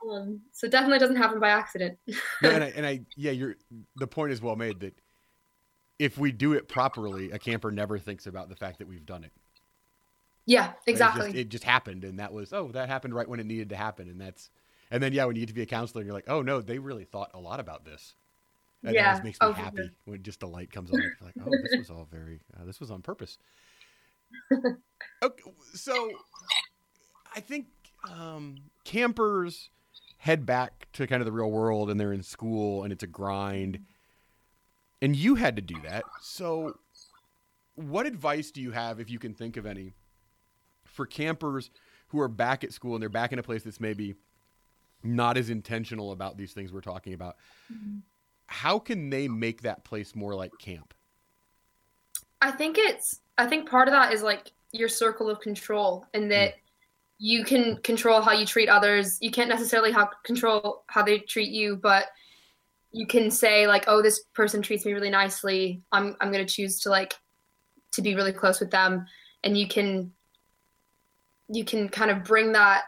Um, 0.10 0.42
so 0.52 0.68
definitely 0.68 1.00
doesn't 1.00 1.16
happen 1.16 1.40
by 1.40 1.50
accident. 1.50 1.98
no, 2.08 2.16
and 2.50 2.64
I, 2.64 2.68
and 2.76 2.86
I, 2.86 3.02
yeah, 3.16 3.32
you're. 3.32 3.56
The 3.98 4.08
point 4.08 4.32
is 4.32 4.42
well 4.42 4.56
made 4.56 4.80
that 4.80 4.96
if 6.00 6.18
we 6.18 6.32
do 6.32 6.54
it 6.54 6.68
properly, 6.68 7.32
a 7.32 7.38
camper 7.38 7.72
never 7.72 8.00
thinks 8.00 8.26
about 8.26 8.50
the 8.50 8.56
fact 8.56 8.80
that 8.80 8.88
we've 8.88 9.06
done 9.06 9.24
it. 9.24 9.32
Yeah, 10.48 10.72
exactly. 10.88 11.26
It 11.26 11.28
just, 11.28 11.38
it 11.38 11.50
just, 11.50 11.64
happened, 11.64 12.04
and 12.04 12.20
that 12.20 12.34
was 12.34 12.52
oh, 12.52 12.70
that 12.70 12.90
happened 12.90 13.14
right 13.14 13.30
when 13.30 13.40
it 13.40 13.46
needed 13.46 13.70
to 13.70 13.76
happen, 13.76 14.10
and 14.10 14.20
that's, 14.20 14.50
and 14.90 15.02
then 15.02 15.14
yeah, 15.14 15.26
when 15.26 15.36
you 15.36 15.42
get 15.42 15.50
to 15.50 15.54
be 15.54 15.62
a 15.62 15.68
counselor, 15.68 16.04
you're 16.04 16.14
like, 16.14 16.28
oh 16.28 16.42
no, 16.42 16.62
they 16.62 16.80
really 16.80 17.06
thought 17.06 17.30
a 17.36 17.40
lot 17.40 17.60
about 17.60 17.86
this. 17.86 18.16
That 18.84 18.96
yeah, 18.96 19.10
always 19.10 19.24
makes 19.24 19.40
me 19.40 19.48
oh, 19.48 19.54
happy 19.54 19.78
sure. 19.78 19.92
when 20.06 20.24
just 20.24 20.40
the 20.40 20.48
light 20.48 20.72
comes 20.72 20.92
on. 20.92 21.00
Like, 21.22 21.36
oh, 21.40 21.52
this 21.64 21.78
was 21.78 21.90
all 21.92 22.08
very, 22.12 22.40
uh, 22.60 22.66
this 22.66 22.80
was 22.80 22.90
on 22.90 23.04
purpose. 23.04 23.38
okay, 25.24 25.44
so 25.76 26.10
I 27.36 27.40
think 27.40 27.68
um, 28.10 28.58
campers 28.84 29.70
head 30.18 30.46
back 30.46 30.88
to 30.94 31.08
kind 31.08 31.22
of 31.22 31.26
the 31.26 31.32
real 31.32 31.50
world 31.50 31.90
and 31.90 32.00
they're 32.00 32.14
in 32.14 32.24
school 32.24 32.84
and 32.84 32.94
it's 32.94 33.04
a 33.04 33.08
grind. 33.08 33.80
And 35.02 35.16
you 35.16 35.36
had 35.36 35.56
to 35.56 35.62
do 35.62 35.76
that. 35.84 36.04
So, 36.22 36.78
what 37.74 38.06
advice 38.06 38.52
do 38.52 38.62
you 38.62 38.72
have, 38.72 39.00
if 39.00 39.10
you 39.10 39.18
can 39.18 39.34
think 39.34 39.58
of 39.58 39.66
any, 39.66 39.94
for 40.86 41.08
campers 41.08 41.72
who 42.10 42.20
are 42.20 42.28
back 42.28 42.64
at 42.64 42.72
school 42.72 42.94
and 42.94 43.02
they're 43.02 43.10
back 43.10 43.34
in 43.34 43.40
a 43.40 43.44
place 43.44 43.64
that's 43.64 43.80
maybe 43.80 44.14
not 45.04 45.38
as 45.38 45.50
intentional 45.50 46.12
about 46.12 46.38
these 46.38 46.54
things 46.54 46.72
we're 46.72 46.82
talking 46.82 47.14
about? 47.14 47.38
Mm-hmm. 47.74 48.00
How 48.46 48.78
can 48.78 49.10
they 49.10 49.28
make 49.28 49.64
that 49.64 49.84
place 49.84 50.16
more 50.16 50.36
like 50.36 50.52
camp? 50.60 50.94
I 52.42 52.52
think 52.52 52.78
it's, 52.78 53.22
I 53.38 53.48
think 53.48 53.68
part 53.68 53.88
of 53.88 53.94
that 53.94 54.14
is 54.14 54.22
like 54.22 54.52
your 54.72 54.90
circle 54.90 55.30
of 55.30 55.40
control 55.40 56.06
and 56.14 56.30
that. 56.32 56.52
Mm 56.52 56.61
you 57.24 57.46
can 57.46 57.78
control 57.84 58.20
how 58.20 58.32
you 58.32 58.48
treat 58.48 58.68
others. 58.68 59.20
You 59.22 59.30
can't 59.30 59.48
necessarily 59.48 59.92
have 59.92 60.10
control 60.24 60.84
how 60.88 61.04
they 61.04 61.20
treat 61.20 61.52
you, 61.52 61.76
but 61.76 62.08
you 62.92 63.06
can 63.06 63.30
say 63.30 63.68
like, 63.68 63.84
"Oh, 63.86 64.02
this 64.02 64.24
person 64.34 64.64
treats 64.64 64.86
me 64.86 64.94
really 64.94 65.12
nicely. 65.12 65.84
I'm 65.92 66.18
I'm 66.20 66.32
going 66.32 66.46
to 66.46 66.52
choose 66.52 66.80
to 66.82 66.90
like 66.90 67.14
to 67.92 68.02
be 68.02 68.16
really 68.16 68.34
close 68.34 68.60
with 68.60 68.72
them." 68.72 69.06
And 69.44 69.56
you 69.56 69.68
can 69.68 70.12
you 71.48 71.64
can 71.64 71.90
kind 71.90 72.10
of 72.10 72.24
bring 72.24 72.54
that 72.54 72.86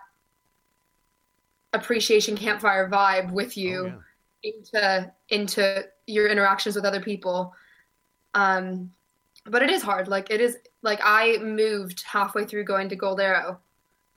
appreciation 1.74 2.36
campfire 2.36 2.90
vibe 2.90 3.32
with 3.32 3.56
you 3.56 3.94
oh, 3.94 4.02
yeah. 4.44 4.52
into 4.52 5.12
into 5.30 5.84
your 6.08 6.28
interactions 6.28 6.76
with 6.76 6.86
other 6.86 7.02
people. 7.02 7.54
Um 8.34 8.92
but 9.46 9.62
it 9.62 9.70
is 9.70 9.84
hard. 9.84 10.08
Like 10.08 10.32
it 10.32 10.42
is 10.42 10.58
like 10.82 11.02
I 11.04 11.38
moved 11.38 12.02
halfway 12.02 12.46
through 12.46 12.64
going 12.64 12.90
to 12.90 12.96
Gold 12.96 13.22
Arrow 13.22 13.60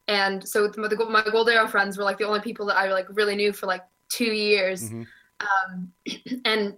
and 0.09 0.47
so 0.47 0.69
the, 0.69 1.07
my 1.11 1.23
Gold 1.31 1.49
Arrow 1.49 1.67
friends 1.67 1.99
were 1.99 2.05
like 2.05 2.19
the 2.19 2.27
only 2.27 2.41
people 2.41 2.67
that 2.67 2.77
I 2.77 2.91
like 2.93 3.07
really 3.11 3.35
knew 3.37 3.53
for 3.53 3.67
like 3.67 3.83
two 4.09 4.25
years. 4.25 4.91
Mm-hmm. 4.91 5.03
Um, 5.41 5.93
and 6.45 6.77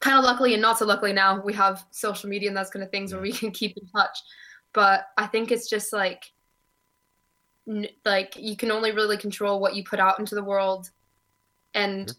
kind 0.00 0.16
of 0.18 0.24
luckily 0.24 0.54
and 0.54 0.62
not 0.62 0.78
so 0.78 0.86
luckily 0.86 1.12
now 1.12 1.40
we 1.42 1.52
have 1.52 1.84
social 1.90 2.28
media 2.28 2.48
and 2.48 2.56
those 2.56 2.70
kind 2.70 2.82
of 2.82 2.90
things 2.90 3.12
where 3.12 3.20
we 3.20 3.32
can 3.32 3.50
keep 3.50 3.76
in 3.76 3.86
touch. 3.88 4.18
But 4.72 5.08
I 5.18 5.26
think 5.26 5.50
it's 5.50 5.68
just 5.68 5.92
like 5.92 6.32
n- 7.68 7.88
like 8.04 8.34
you 8.36 8.56
can 8.56 8.70
only 8.70 8.92
really 8.92 9.16
control 9.16 9.60
what 9.60 9.74
you 9.74 9.84
put 9.84 10.00
out 10.00 10.18
into 10.18 10.34
the 10.34 10.42
world 10.44 10.90
and 11.74 12.08
Sure. 12.08 12.16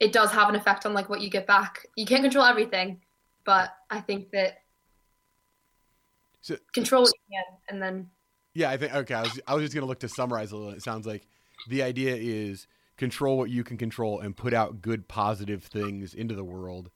it 0.00 0.12
does 0.12 0.30
have 0.30 0.48
an 0.48 0.54
effect 0.54 0.86
on 0.86 0.94
like 0.94 1.08
what 1.08 1.20
you 1.20 1.28
get 1.28 1.46
back. 1.46 1.86
You 1.96 2.06
can't 2.06 2.22
control 2.22 2.44
everything, 2.44 3.00
but 3.44 3.74
I 3.90 4.00
think 4.00 4.30
that 4.30 4.62
So- 6.42 6.58
control 6.72 7.02
what 7.02 7.12
you 7.28 7.36
can 7.36 7.58
and 7.68 7.82
then 7.82 8.10
Yeah, 8.56 8.70
I 8.70 8.76
think 8.78 8.94
okay. 8.94 9.14
I 9.14 9.22
was 9.22 9.40
I 9.46 9.54
was 9.54 9.62
just 9.64 9.74
gonna 9.74 9.86
look 9.86 10.00
to 10.00 10.08
summarize 10.08 10.50
a 10.52 10.56
little. 10.56 10.72
It 10.72 10.82
sounds 10.82 11.06
like 11.06 11.26
the 11.68 11.82
idea 11.82 12.16
is 12.16 12.66
control 12.96 13.36
what 13.36 13.50
you 13.50 13.62
can 13.62 13.76
control 13.76 14.20
and 14.20 14.34
put 14.34 14.54
out 14.54 14.80
good 14.80 15.06
positive 15.08 15.62
things 15.64 16.14
into 16.14 16.34
the 16.34 16.44
world. 16.44 16.90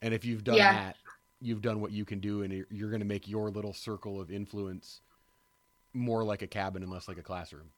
And 0.00 0.14
if 0.14 0.24
you've 0.24 0.44
done 0.44 0.54
Yeah. 0.56 0.72
that, 0.72 0.96
you've 1.40 1.60
done 1.62 1.80
what 1.80 1.90
you 1.90 2.04
can 2.04 2.20
do, 2.20 2.42
and 2.42 2.52
you're- 2.70 2.90
gonna 2.92 3.04
make 3.04 3.26
your 3.26 3.50
little 3.50 3.72
circle 3.74 4.20
of 4.20 4.30
influence 4.30 5.00
more 5.92 6.22
like 6.22 6.42
a 6.42 6.46
cabin 6.46 6.82
and 6.84 6.92
less 6.92 7.08
like 7.08 7.18
a 7.18 7.22
classroom. 7.22 7.70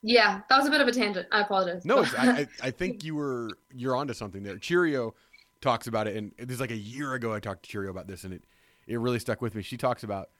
yeah, 0.00 0.40
that 0.48 0.56
was 0.56 0.66
a 0.66 0.70
bit 0.70 0.80
of 0.80 0.88
a 0.88 0.92
tangent. 0.92 1.26
I 1.32 1.40
apologize. 1.42 1.84
No, 1.84 2.00
it's, 2.00 2.14
I, 2.18 2.30
I 2.40 2.46
I 2.62 2.70
think 2.70 3.04
you 3.04 3.16
were 3.16 3.50
you're 3.74 3.94
onto 3.96 4.14
something 4.14 4.42
there. 4.44 4.56
Cheerio 4.56 5.14
talks 5.60 5.86
about 5.88 6.06
it, 6.06 6.16
and 6.16 6.32
this 6.38 6.54
is 6.54 6.60
like 6.60 6.70
a 6.70 6.76
year 6.76 7.12
ago. 7.14 7.34
I 7.34 7.40
talked 7.40 7.64
to 7.64 7.68
Cheerio 7.70 7.90
about 7.90 8.06
this, 8.06 8.24
and 8.24 8.32
it 8.32 8.44
it 8.86 8.98
really 8.98 9.18
stuck 9.18 9.42
with 9.42 9.54
me. 9.54 9.62
She 9.62 9.76
talks 9.76 10.02
about 10.04 10.30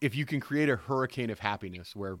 if 0.00 0.14
you 0.14 0.26
can 0.26 0.40
create 0.40 0.68
a 0.68 0.76
hurricane 0.76 1.30
of 1.30 1.38
happiness 1.38 1.94
where 1.96 2.18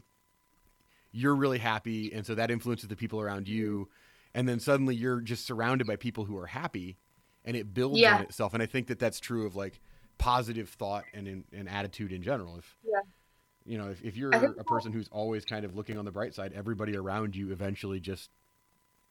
you're 1.12 1.34
really 1.34 1.58
happy, 1.58 2.12
and 2.12 2.24
so 2.24 2.34
that 2.34 2.50
influences 2.50 2.88
the 2.88 2.96
people 2.96 3.20
around 3.20 3.48
you, 3.48 3.88
and 4.34 4.48
then 4.48 4.60
suddenly 4.60 4.94
you're 4.94 5.20
just 5.20 5.44
surrounded 5.46 5.86
by 5.86 5.96
people 5.96 6.24
who 6.24 6.38
are 6.38 6.46
happy, 6.46 6.96
and 7.44 7.56
it 7.56 7.74
builds 7.74 7.98
Yeah. 7.98 8.16
on 8.16 8.22
itself. 8.22 8.54
And 8.54 8.62
I 8.62 8.66
think 8.66 8.86
that 8.88 8.98
that's 8.98 9.18
true 9.20 9.46
of 9.46 9.56
like 9.56 9.80
positive 10.18 10.68
thought 10.68 11.04
and 11.14 11.26
in, 11.26 11.44
and 11.52 11.68
attitude 11.68 12.12
in 12.12 12.22
general. 12.22 12.56
If 12.58 12.76
Yeah. 12.84 13.00
you 13.66 13.76
know, 13.78 13.88
if, 13.90 14.02
if 14.04 14.16
you're 14.16 14.30
a 14.32 14.64
person 14.64 14.92
who's 14.92 15.08
always 15.08 15.44
kind 15.44 15.64
of 15.64 15.74
looking 15.74 15.98
on 15.98 16.04
the 16.04 16.12
bright 16.12 16.34
side, 16.34 16.52
everybody 16.54 16.96
around 16.96 17.34
you 17.34 17.50
eventually 17.50 17.98
just 18.00 18.30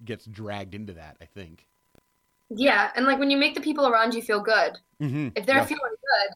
gets 0.05 0.25
dragged 0.25 0.73
into 0.73 0.93
that. 0.93 1.17
I 1.21 1.25
think. 1.25 1.65
yeah, 2.49 2.91
and 2.95 3.05
like 3.05 3.19
when 3.19 3.29
you 3.29 3.37
make 3.37 3.53
the 3.55 3.61
people 3.61 3.87
around 3.87 4.13
you 4.13 4.21
feel 4.21 4.39
good, 4.41 4.77
Mm-hmm. 5.01 5.29
if 5.35 5.45
they're 5.45 5.63
feeling 5.65 5.81
good, 5.83 6.35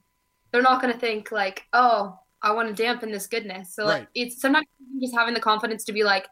they're 0.53 0.62
not 0.62 0.79
going 0.81 0.93
to 0.93 1.00
think 1.00 1.31
like, 1.31 1.65
"Oh, 1.74 2.17
I 2.41 2.51
want 2.53 2.69
to 2.69 2.75
dampen 2.83 3.12
this 3.12 3.27
goodness." 3.27 3.74
So 3.75 3.86
like, 3.86 4.07
it's 4.15 4.39
sometimes 4.39 4.67
just 5.01 5.13
having 5.15 5.33
the 5.33 5.39
confidence 5.41 5.83
to 5.86 5.91
be 5.91 6.03
like, 6.03 6.27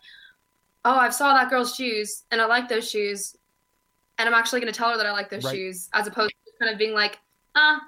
"Oh, 0.86 0.96
I 0.96 1.10
saw 1.10 1.34
that 1.34 1.50
girl's 1.50 1.76
shoes, 1.76 2.24
and 2.32 2.40
I 2.40 2.46
like 2.46 2.70
those 2.70 2.90
shoes, 2.90 3.36
and 4.20 4.30
I'm 4.30 4.36
actually 4.36 4.62
going 4.62 4.72
to 4.72 4.78
tell 4.78 4.92
her 4.92 4.98
that 4.98 5.08
I 5.08 5.12
like 5.12 5.30
those 5.32 5.44
Right. 5.44 5.56
shoes," 5.56 5.90
as 5.94 6.08
opposed 6.08 6.30
to 6.30 6.36
just 6.46 6.60
kind 6.60 6.72
of 6.72 6.78
being 6.78 6.94
like, 6.94 7.20
"Ah," 7.56 7.82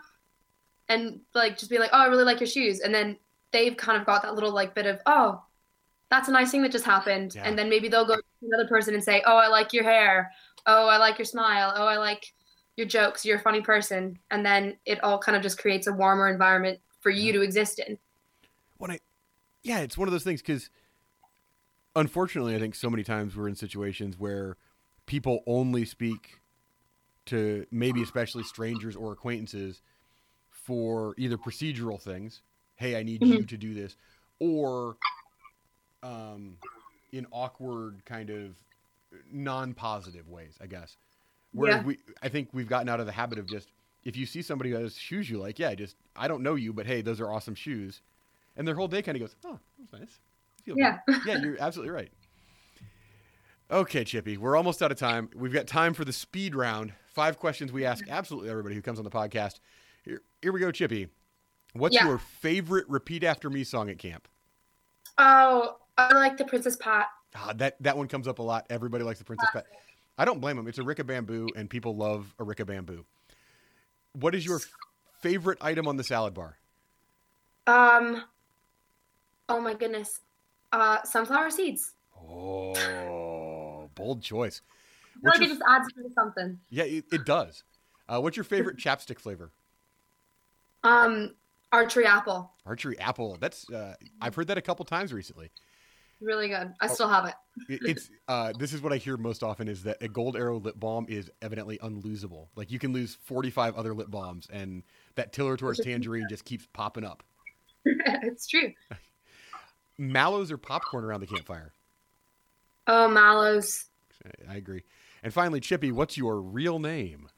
and 0.89 1.21
like 1.35 1.57
just 1.57 1.69
be 1.69 1.77
like, 1.77 1.91
"Oh, 1.93 1.99
I 1.99 2.07
really 2.07 2.23
like 2.25 2.39
your 2.39 2.47
shoes," 2.47 2.79
and 2.81 2.93
then 2.93 3.17
they've 3.51 3.77
kind 3.77 3.99
of 3.99 4.05
got 4.05 4.23
that 4.23 4.33
little 4.33 4.51
like 4.51 4.73
bit 4.73 4.87
of, 4.87 4.99
"Oh, 5.05 5.43
that's 6.09 6.27
a 6.29 6.31
nice 6.31 6.49
thing 6.49 6.63
that 6.63 6.71
just 6.71 6.85
happened," 6.85 7.35
Yeah. 7.35 7.43
and 7.45 7.57
then 7.57 7.69
maybe 7.69 7.89
they'll 7.89 8.05
go 8.07 8.15
to 8.15 8.23
another 8.41 8.67
person 8.67 8.95
and 8.95 9.03
say, 9.03 9.21
"Oh, 9.27 9.37
I 9.37 9.47
like 9.47 9.71
your 9.71 9.83
hair. 9.83 10.31
Oh, 10.65 10.87
I 10.87 10.97
like 10.97 11.19
your 11.19 11.25
smile. 11.25 11.73
Oh, 11.75 11.85
I 11.85 11.97
like." 11.97 12.33
Your 12.75 12.87
jokes, 12.87 13.23
you're 13.25 13.37
a 13.37 13.41
funny 13.41 13.61
person, 13.61 14.17
and 14.31 14.45
then 14.45 14.77
it 14.85 15.03
all 15.03 15.19
kind 15.19 15.35
of 15.35 15.43
just 15.43 15.57
creates 15.57 15.87
a 15.87 15.93
warmer 15.93 16.27
environment 16.27 16.79
for 17.01 17.09
you 17.09 17.33
to 17.33 17.41
exist 17.41 17.79
in. 17.79 17.97
when 18.77 18.91
I, 18.91 18.99
yeah, 19.63 19.79
it's 19.79 19.97
one 19.97 20.07
of 20.07 20.11
those 20.11 20.23
things 20.23 20.41
because, 20.41 20.69
unfortunately, 21.95 22.55
I 22.55 22.59
think 22.59 22.75
so 22.75 22.89
many 22.89 23.03
times 23.03 23.35
we're 23.35 23.47
in 23.47 23.55
situations 23.55 24.19
where 24.19 24.57
people 25.05 25.43
only 25.45 25.85
speak 25.85 26.39
to 27.27 27.65
maybe 27.71 28.01
especially 28.01 28.43
strangers 28.43 28.95
or 28.95 29.13
acquaintances 29.13 29.81
for 30.49 31.13
either 31.17 31.37
procedural 31.37 32.01
things. 32.01 32.41
Hey, 32.75 32.97
I 32.97 33.03
need 33.03 33.23
you 33.23 33.43
to 33.43 33.57
do 33.57 33.73
this, 33.73 33.95
or 34.39 34.97
um, 36.01 36.57
in 37.11 37.27
awkward 37.31 38.01
kind 38.05 38.29
of 38.29 38.55
non-positive 39.31 40.27
ways, 40.27 40.57
I 40.59 40.65
guess. 40.65 40.97
Whereas 41.53 41.77
Yeah. 41.77 41.83
we, 41.83 41.97
I 42.21 42.29
think 42.29 42.49
we've 42.51 42.67
gotten 42.67 42.89
out 42.89 42.99
of 42.99 43.05
the 43.05 43.11
habit 43.11 43.39
of 43.39 43.47
just 43.47 43.69
if 44.03 44.17
you 44.17 44.25
see 44.25 44.41
somebody 44.41 44.71
who 44.71 44.77
has 44.77 44.97
shoes 44.97 45.29
you 45.29 45.37
like, 45.37 45.59
yeah, 45.59 45.73
just 45.75 45.95
I 46.15 46.27
don't 46.27 46.43
know 46.43 46.55
you, 46.55 46.73
but 46.73 46.85
hey, 46.85 47.01
those 47.01 47.21
are 47.21 47.31
awesome 47.31 47.55
shoes, 47.55 48.01
and 48.57 48.67
their 48.67 48.75
whole 48.75 48.87
day 48.87 49.01
kind 49.01 49.15
of 49.15 49.21
goes, 49.21 49.35
oh, 49.45 49.59
that's 49.79 49.93
nice. 49.93 50.19
Yeah. 50.65 50.99
good." 51.07 51.21
yeah, 51.25 51.37
you're 51.41 51.57
absolutely 51.61 51.91
right. 51.93 52.11
Okay, 53.71 54.03
Chippy, 54.03 54.37
we're 54.37 54.55
almost 54.55 54.81
out 54.83 54.91
of 54.91 54.97
time. 54.99 55.29
We've 55.35 55.53
got 55.53 55.67
time 55.67 55.93
for 55.93 56.05
the 56.05 56.13
speed 56.13 56.53
round. 56.53 56.93
Five 57.13 57.39
questions 57.39 57.71
we 57.71 57.85
ask 57.85 58.07
absolutely 58.09 58.49
everybody 58.49 58.75
who 58.75 58.81
comes 58.81 58.99
on 58.99 59.05
the 59.05 59.11
podcast. 59.11 59.59
Here, 60.03 60.21
here 60.41 60.51
we 60.51 60.59
go, 60.59 60.71
Chippy. 60.71 61.07
What's 61.73 61.95
Yeah. 61.95 62.05
your 62.07 62.17
favorite 62.19 62.87
repeat 62.89 63.23
after 63.23 63.49
me 63.49 63.63
song 63.63 63.89
at 63.89 63.97
camp? 63.97 64.27
Oh, 65.17 65.77
I 65.97 66.13
like 66.13 66.37
the 66.37 66.45
Princess 66.45 66.75
Pat. 66.75 67.07
Ah, 67.35 67.53
that 67.55 67.81
that 67.81 67.97
one 67.97 68.07
comes 68.07 68.27
up 68.27 68.37
a 68.39 68.43
lot. 68.43 68.67
Everybody 68.69 69.03
likes 69.03 69.17
the 69.19 69.25
Princess 69.25 69.49
Pat. 69.53 69.65
I 70.17 70.25
don't 70.25 70.39
blame 70.39 70.57
them. 70.57 70.67
It's 70.67 70.77
a 70.77 70.83
Ricka 70.83 71.05
Bamboo, 71.05 71.49
and 71.55 71.69
people 71.69 71.95
love 71.95 72.33
a 72.39 72.43
Ricka 72.43 72.65
Bamboo. 72.65 73.05
What 74.13 74.35
is 74.35 74.45
your 74.45 74.59
favorite 75.21 75.57
item 75.61 75.87
on 75.87 75.97
the 75.97 76.03
salad 76.03 76.33
bar? 76.33 76.57
Um, 77.65 78.23
oh 79.49 79.59
my 79.59 79.73
goodness, 79.73 80.19
uh, 80.71 81.01
sunflower 81.03 81.49
seeds. 81.49 81.93
Oh, 82.15 83.89
bold 83.95 84.21
choice. 84.21 84.61
What's 85.21 85.39
like 85.39 85.47
it 85.47 85.51
just 85.51 85.63
adds 85.67 85.87
to 85.93 86.09
something. 86.13 86.59
yeah, 86.69 86.83
it, 86.83 87.05
it 87.11 87.25
does. 87.25 87.63
Uh, 88.07 88.19
what's 88.19 88.37
your 88.37 88.43
favorite 88.43 88.77
chapstick 88.77 89.19
flavor? 89.19 89.51
Um, 90.83 91.33
archery 91.71 92.05
apple, 92.05 92.51
Archery 92.65 92.99
apple. 92.99 93.37
That's 93.39 93.69
uh, 93.69 93.95
I've 94.21 94.35
heard 94.35 94.47
that 94.47 94.57
a 94.57 94.61
couple 94.61 94.83
times 94.85 95.13
recently. 95.13 95.49
Really 96.23 96.47
good. 96.47 96.73
I 96.81 96.87
Oh. 96.87 96.93
still 96.93 97.09
have 97.09 97.25
it. 97.25 97.35
It, 97.69 97.81
it's 97.83 98.09
uh, 98.27 98.53
this 98.57 98.73
is 98.73 98.81
what 98.81 98.91
I 98.93 98.97
hear 98.97 99.17
most 99.17 99.43
often 99.43 99.67
is 99.67 99.83
that 99.83 99.97
a 100.01 100.07
Gold 100.07 100.35
Arrow 100.35 100.59
lip 100.59 100.75
balm 100.79 101.05
is 101.07 101.29
evidently 101.41 101.77
unlosable. 101.79 102.47
Like 102.55 102.71
you 102.71 102.79
can 102.79 102.93
lose 102.93 103.15
forty 103.23 103.49
five 103.49 103.75
other 103.75 103.93
lip 103.93 104.09
balms, 104.09 104.47
and 104.51 104.83
that 105.15 105.33
Tiller 105.33 105.57
towards 105.57 105.79
Tangerine 105.79 106.25
just 106.29 106.45
keeps 106.45 106.67
popping 106.73 107.03
up. 107.03 107.23
it's 107.85 108.47
true. 108.47 108.71
Mallows 109.97 110.51
or 110.51 110.57
popcorn 110.57 111.03
around 111.03 111.19
the 111.19 111.27
campfire? 111.27 111.73
Oh, 112.87 113.07
mallows. 113.07 113.85
I 114.49 114.55
agree. 114.55 114.83
And 115.21 115.33
finally, 115.33 115.59
Chippy, 115.59 115.91
what's 115.91 116.17
your 116.17 116.41
real 116.41 116.79
name? 116.79 117.29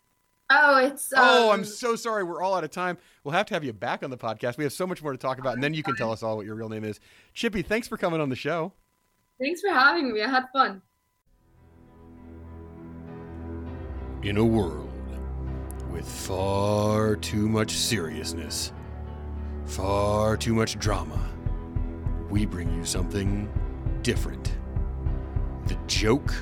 Oh, 0.49 0.77
it's. 0.77 1.11
Um, 1.13 1.19
oh, 1.21 1.51
I'm 1.51 1.65
so 1.65 1.95
sorry. 1.95 2.23
We're 2.23 2.41
all 2.41 2.53
out 2.53 2.63
of 2.63 2.69
time. 2.69 2.97
We'll 3.23 3.33
have 3.33 3.47
to 3.47 3.53
have 3.55 3.63
you 3.63 3.73
back 3.73 4.03
on 4.03 4.09
the 4.11 4.17
podcast. 4.17 4.57
We 4.57 4.63
have 4.63 4.73
so 4.73 4.85
much 4.85 5.01
more 5.01 5.11
to 5.11 5.17
talk 5.17 5.39
about, 5.39 5.55
and 5.55 5.63
then 5.63 5.73
you 5.73 5.81
can 5.81 5.95
tell 5.95 6.11
us 6.11 6.21
all 6.21 6.37
what 6.37 6.45
your 6.45 6.55
real 6.55 6.69
name 6.69 6.83
is. 6.83 6.99
Chippy, 7.33 7.61
thanks 7.61 7.87
for 7.87 7.97
coming 7.97 8.21
on 8.21 8.29
the 8.29 8.35
show. 8.35 8.71
Thanks 9.39 9.61
for 9.61 9.71
having 9.71 10.13
me. 10.13 10.21
I 10.21 10.29
had 10.29 10.45
fun. 10.53 10.81
In 14.21 14.37
a 14.37 14.45
world 14.45 14.91
with 15.91 16.07
far 16.07 17.15
too 17.15 17.49
much 17.49 17.71
seriousness, 17.71 18.71
far 19.65 20.37
too 20.37 20.53
much 20.53 20.77
drama, 20.79 21.19
we 22.29 22.45
bring 22.45 22.71
you 22.75 22.85
something 22.85 23.51
different. 24.03 24.55
The 25.67 25.77
joke 25.87 26.33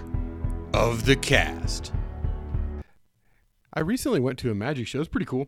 of 0.74 1.06
the 1.06 1.16
cast. 1.16 1.94
I 3.74 3.80
recently 3.80 4.20
went 4.20 4.38
to 4.40 4.52
a 4.52 4.56
magic 4.56 4.86
show. 4.88 5.00
It 5.00 5.02
was 5.02 5.08
pretty 5.08 5.26
cool. 5.26 5.48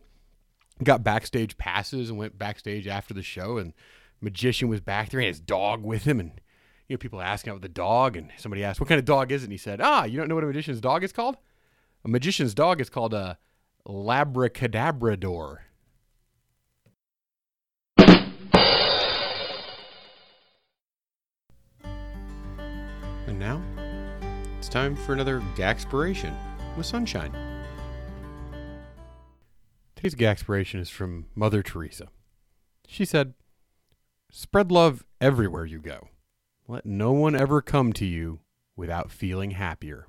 Got 0.82 1.04
backstage 1.04 1.56
passes 1.56 2.10
and 2.10 2.18
went 2.18 2.38
backstage 2.38 2.88
after 2.88 3.14
the 3.14 3.22
show, 3.22 3.56
and 3.56 3.72
magician 4.20 4.68
was 4.68 4.80
back 4.80 5.10
there 5.10 5.20
and 5.20 5.28
his 5.28 5.40
dog 5.40 5.84
with 5.84 6.04
him, 6.04 6.18
and 6.18 6.32
you 6.88 6.94
know 6.94 6.98
people 6.98 7.22
asking 7.22 7.52
out 7.52 7.54
with 7.54 7.62
the 7.62 7.68
dog, 7.68 8.16
and 8.16 8.32
somebody 8.36 8.64
asked, 8.64 8.80
"What 8.80 8.88
kind 8.88 8.98
of 8.98 9.04
dog 9.04 9.30
is 9.30 9.42
it?" 9.42 9.46
And 9.46 9.52
he 9.52 9.58
said, 9.58 9.80
"Ah, 9.80 10.04
you 10.04 10.18
don't 10.18 10.28
know 10.28 10.34
what 10.34 10.44
a 10.44 10.48
magician's 10.48 10.80
dog 10.80 11.04
is 11.04 11.12
called? 11.12 11.36
A 12.04 12.08
magician's 12.08 12.52
dog 12.52 12.80
is 12.80 12.90
called 12.90 13.14
a 13.14 13.38
labracadabrador." 13.86 15.58
And 23.26 23.38
now, 23.38 23.62
it's 24.58 24.68
time 24.68 24.96
for 24.96 25.12
another 25.12 25.40
Gaxpiration 25.56 26.34
with 26.76 26.86
Sunshine. 26.86 27.45
Today's 29.96 30.14
Gaxpiration 30.14 30.78
is 30.78 30.90
from 30.90 31.24
Mother 31.34 31.62
Teresa. 31.62 32.08
She 32.86 33.06
said, 33.06 33.32
Spread 34.30 34.70
love 34.70 35.06
everywhere 35.22 35.64
you 35.64 35.78
go. 35.78 36.08
Let 36.68 36.84
no 36.84 37.12
one 37.12 37.34
ever 37.34 37.62
come 37.62 37.94
to 37.94 38.04
you 38.04 38.40
without 38.76 39.10
feeling 39.10 39.52
happier. 39.52 40.06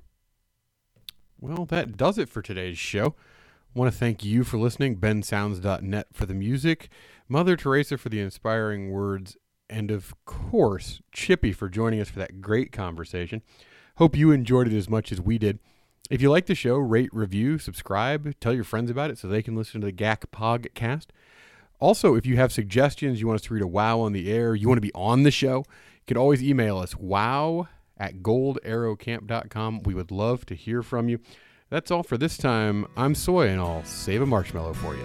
Well, 1.40 1.64
that 1.66 1.96
does 1.96 2.18
it 2.18 2.28
for 2.28 2.42
today's 2.42 2.76
show. 2.76 3.14
I 3.74 3.78
want 3.78 3.90
to 3.90 3.98
thank 3.98 4.22
you 4.22 4.44
for 4.44 4.58
listening, 4.58 4.96
bensounds.net 4.96 6.08
for 6.12 6.26
the 6.26 6.34
music, 6.34 6.90
Mother 7.26 7.56
Teresa 7.56 7.96
for 7.96 8.10
the 8.10 8.20
inspiring 8.20 8.90
words, 8.90 9.38
and 9.70 9.90
of 9.90 10.12
course, 10.26 11.00
Chippy 11.12 11.52
for 11.52 11.70
joining 11.70 12.00
us 12.00 12.10
for 12.10 12.18
that 12.18 12.42
great 12.42 12.72
conversation. 12.72 13.40
Hope 13.96 14.14
you 14.14 14.32
enjoyed 14.32 14.66
it 14.66 14.76
as 14.76 14.90
much 14.90 15.12
as 15.12 15.20
we 15.20 15.38
did. 15.38 15.60
If 16.10 16.22
you 16.22 16.30
like 16.30 16.46
the 16.46 16.54
show, 16.54 16.76
rate, 16.78 17.10
review, 17.12 17.58
subscribe, 17.58 18.34
tell 18.40 18.54
your 18.54 18.64
friends 18.64 18.90
about 18.90 19.10
it 19.10 19.18
so 19.18 19.28
they 19.28 19.42
can 19.42 19.54
listen 19.54 19.82
to 19.82 19.86
the 19.86 19.92
GAC 19.92 20.24
podcast. 20.32 21.06
Also, 21.80 22.14
if 22.14 22.24
you 22.24 22.36
have 22.36 22.50
suggestions, 22.50 23.20
you 23.20 23.26
want 23.26 23.40
us 23.40 23.46
to 23.46 23.54
read 23.54 23.62
a 23.62 23.66
wow 23.66 24.00
on 24.00 24.12
the 24.12 24.32
air, 24.32 24.54
you 24.54 24.68
want 24.68 24.78
to 24.78 24.82
be 24.82 24.92
on 24.94 25.22
the 25.22 25.30
show, 25.30 25.58
you 25.58 26.06
can 26.06 26.16
always 26.16 26.42
email 26.42 26.78
us 26.78 26.96
wow 26.96 27.68
at 27.98 28.22
goldarrowcamp.com. 28.22 29.82
We 29.82 29.94
would 29.94 30.10
love 30.10 30.46
to 30.46 30.54
hear 30.54 30.82
from 30.82 31.10
you. 31.10 31.20
That's 31.68 31.90
all 31.90 32.02
for 32.02 32.16
this 32.16 32.38
time. 32.38 32.86
I'm 32.96 33.14
Soy, 33.14 33.48
and 33.48 33.60
I'll 33.60 33.84
save 33.84 34.22
a 34.22 34.26
marshmallow 34.26 34.72
for 34.74 34.96
you. 34.96 35.04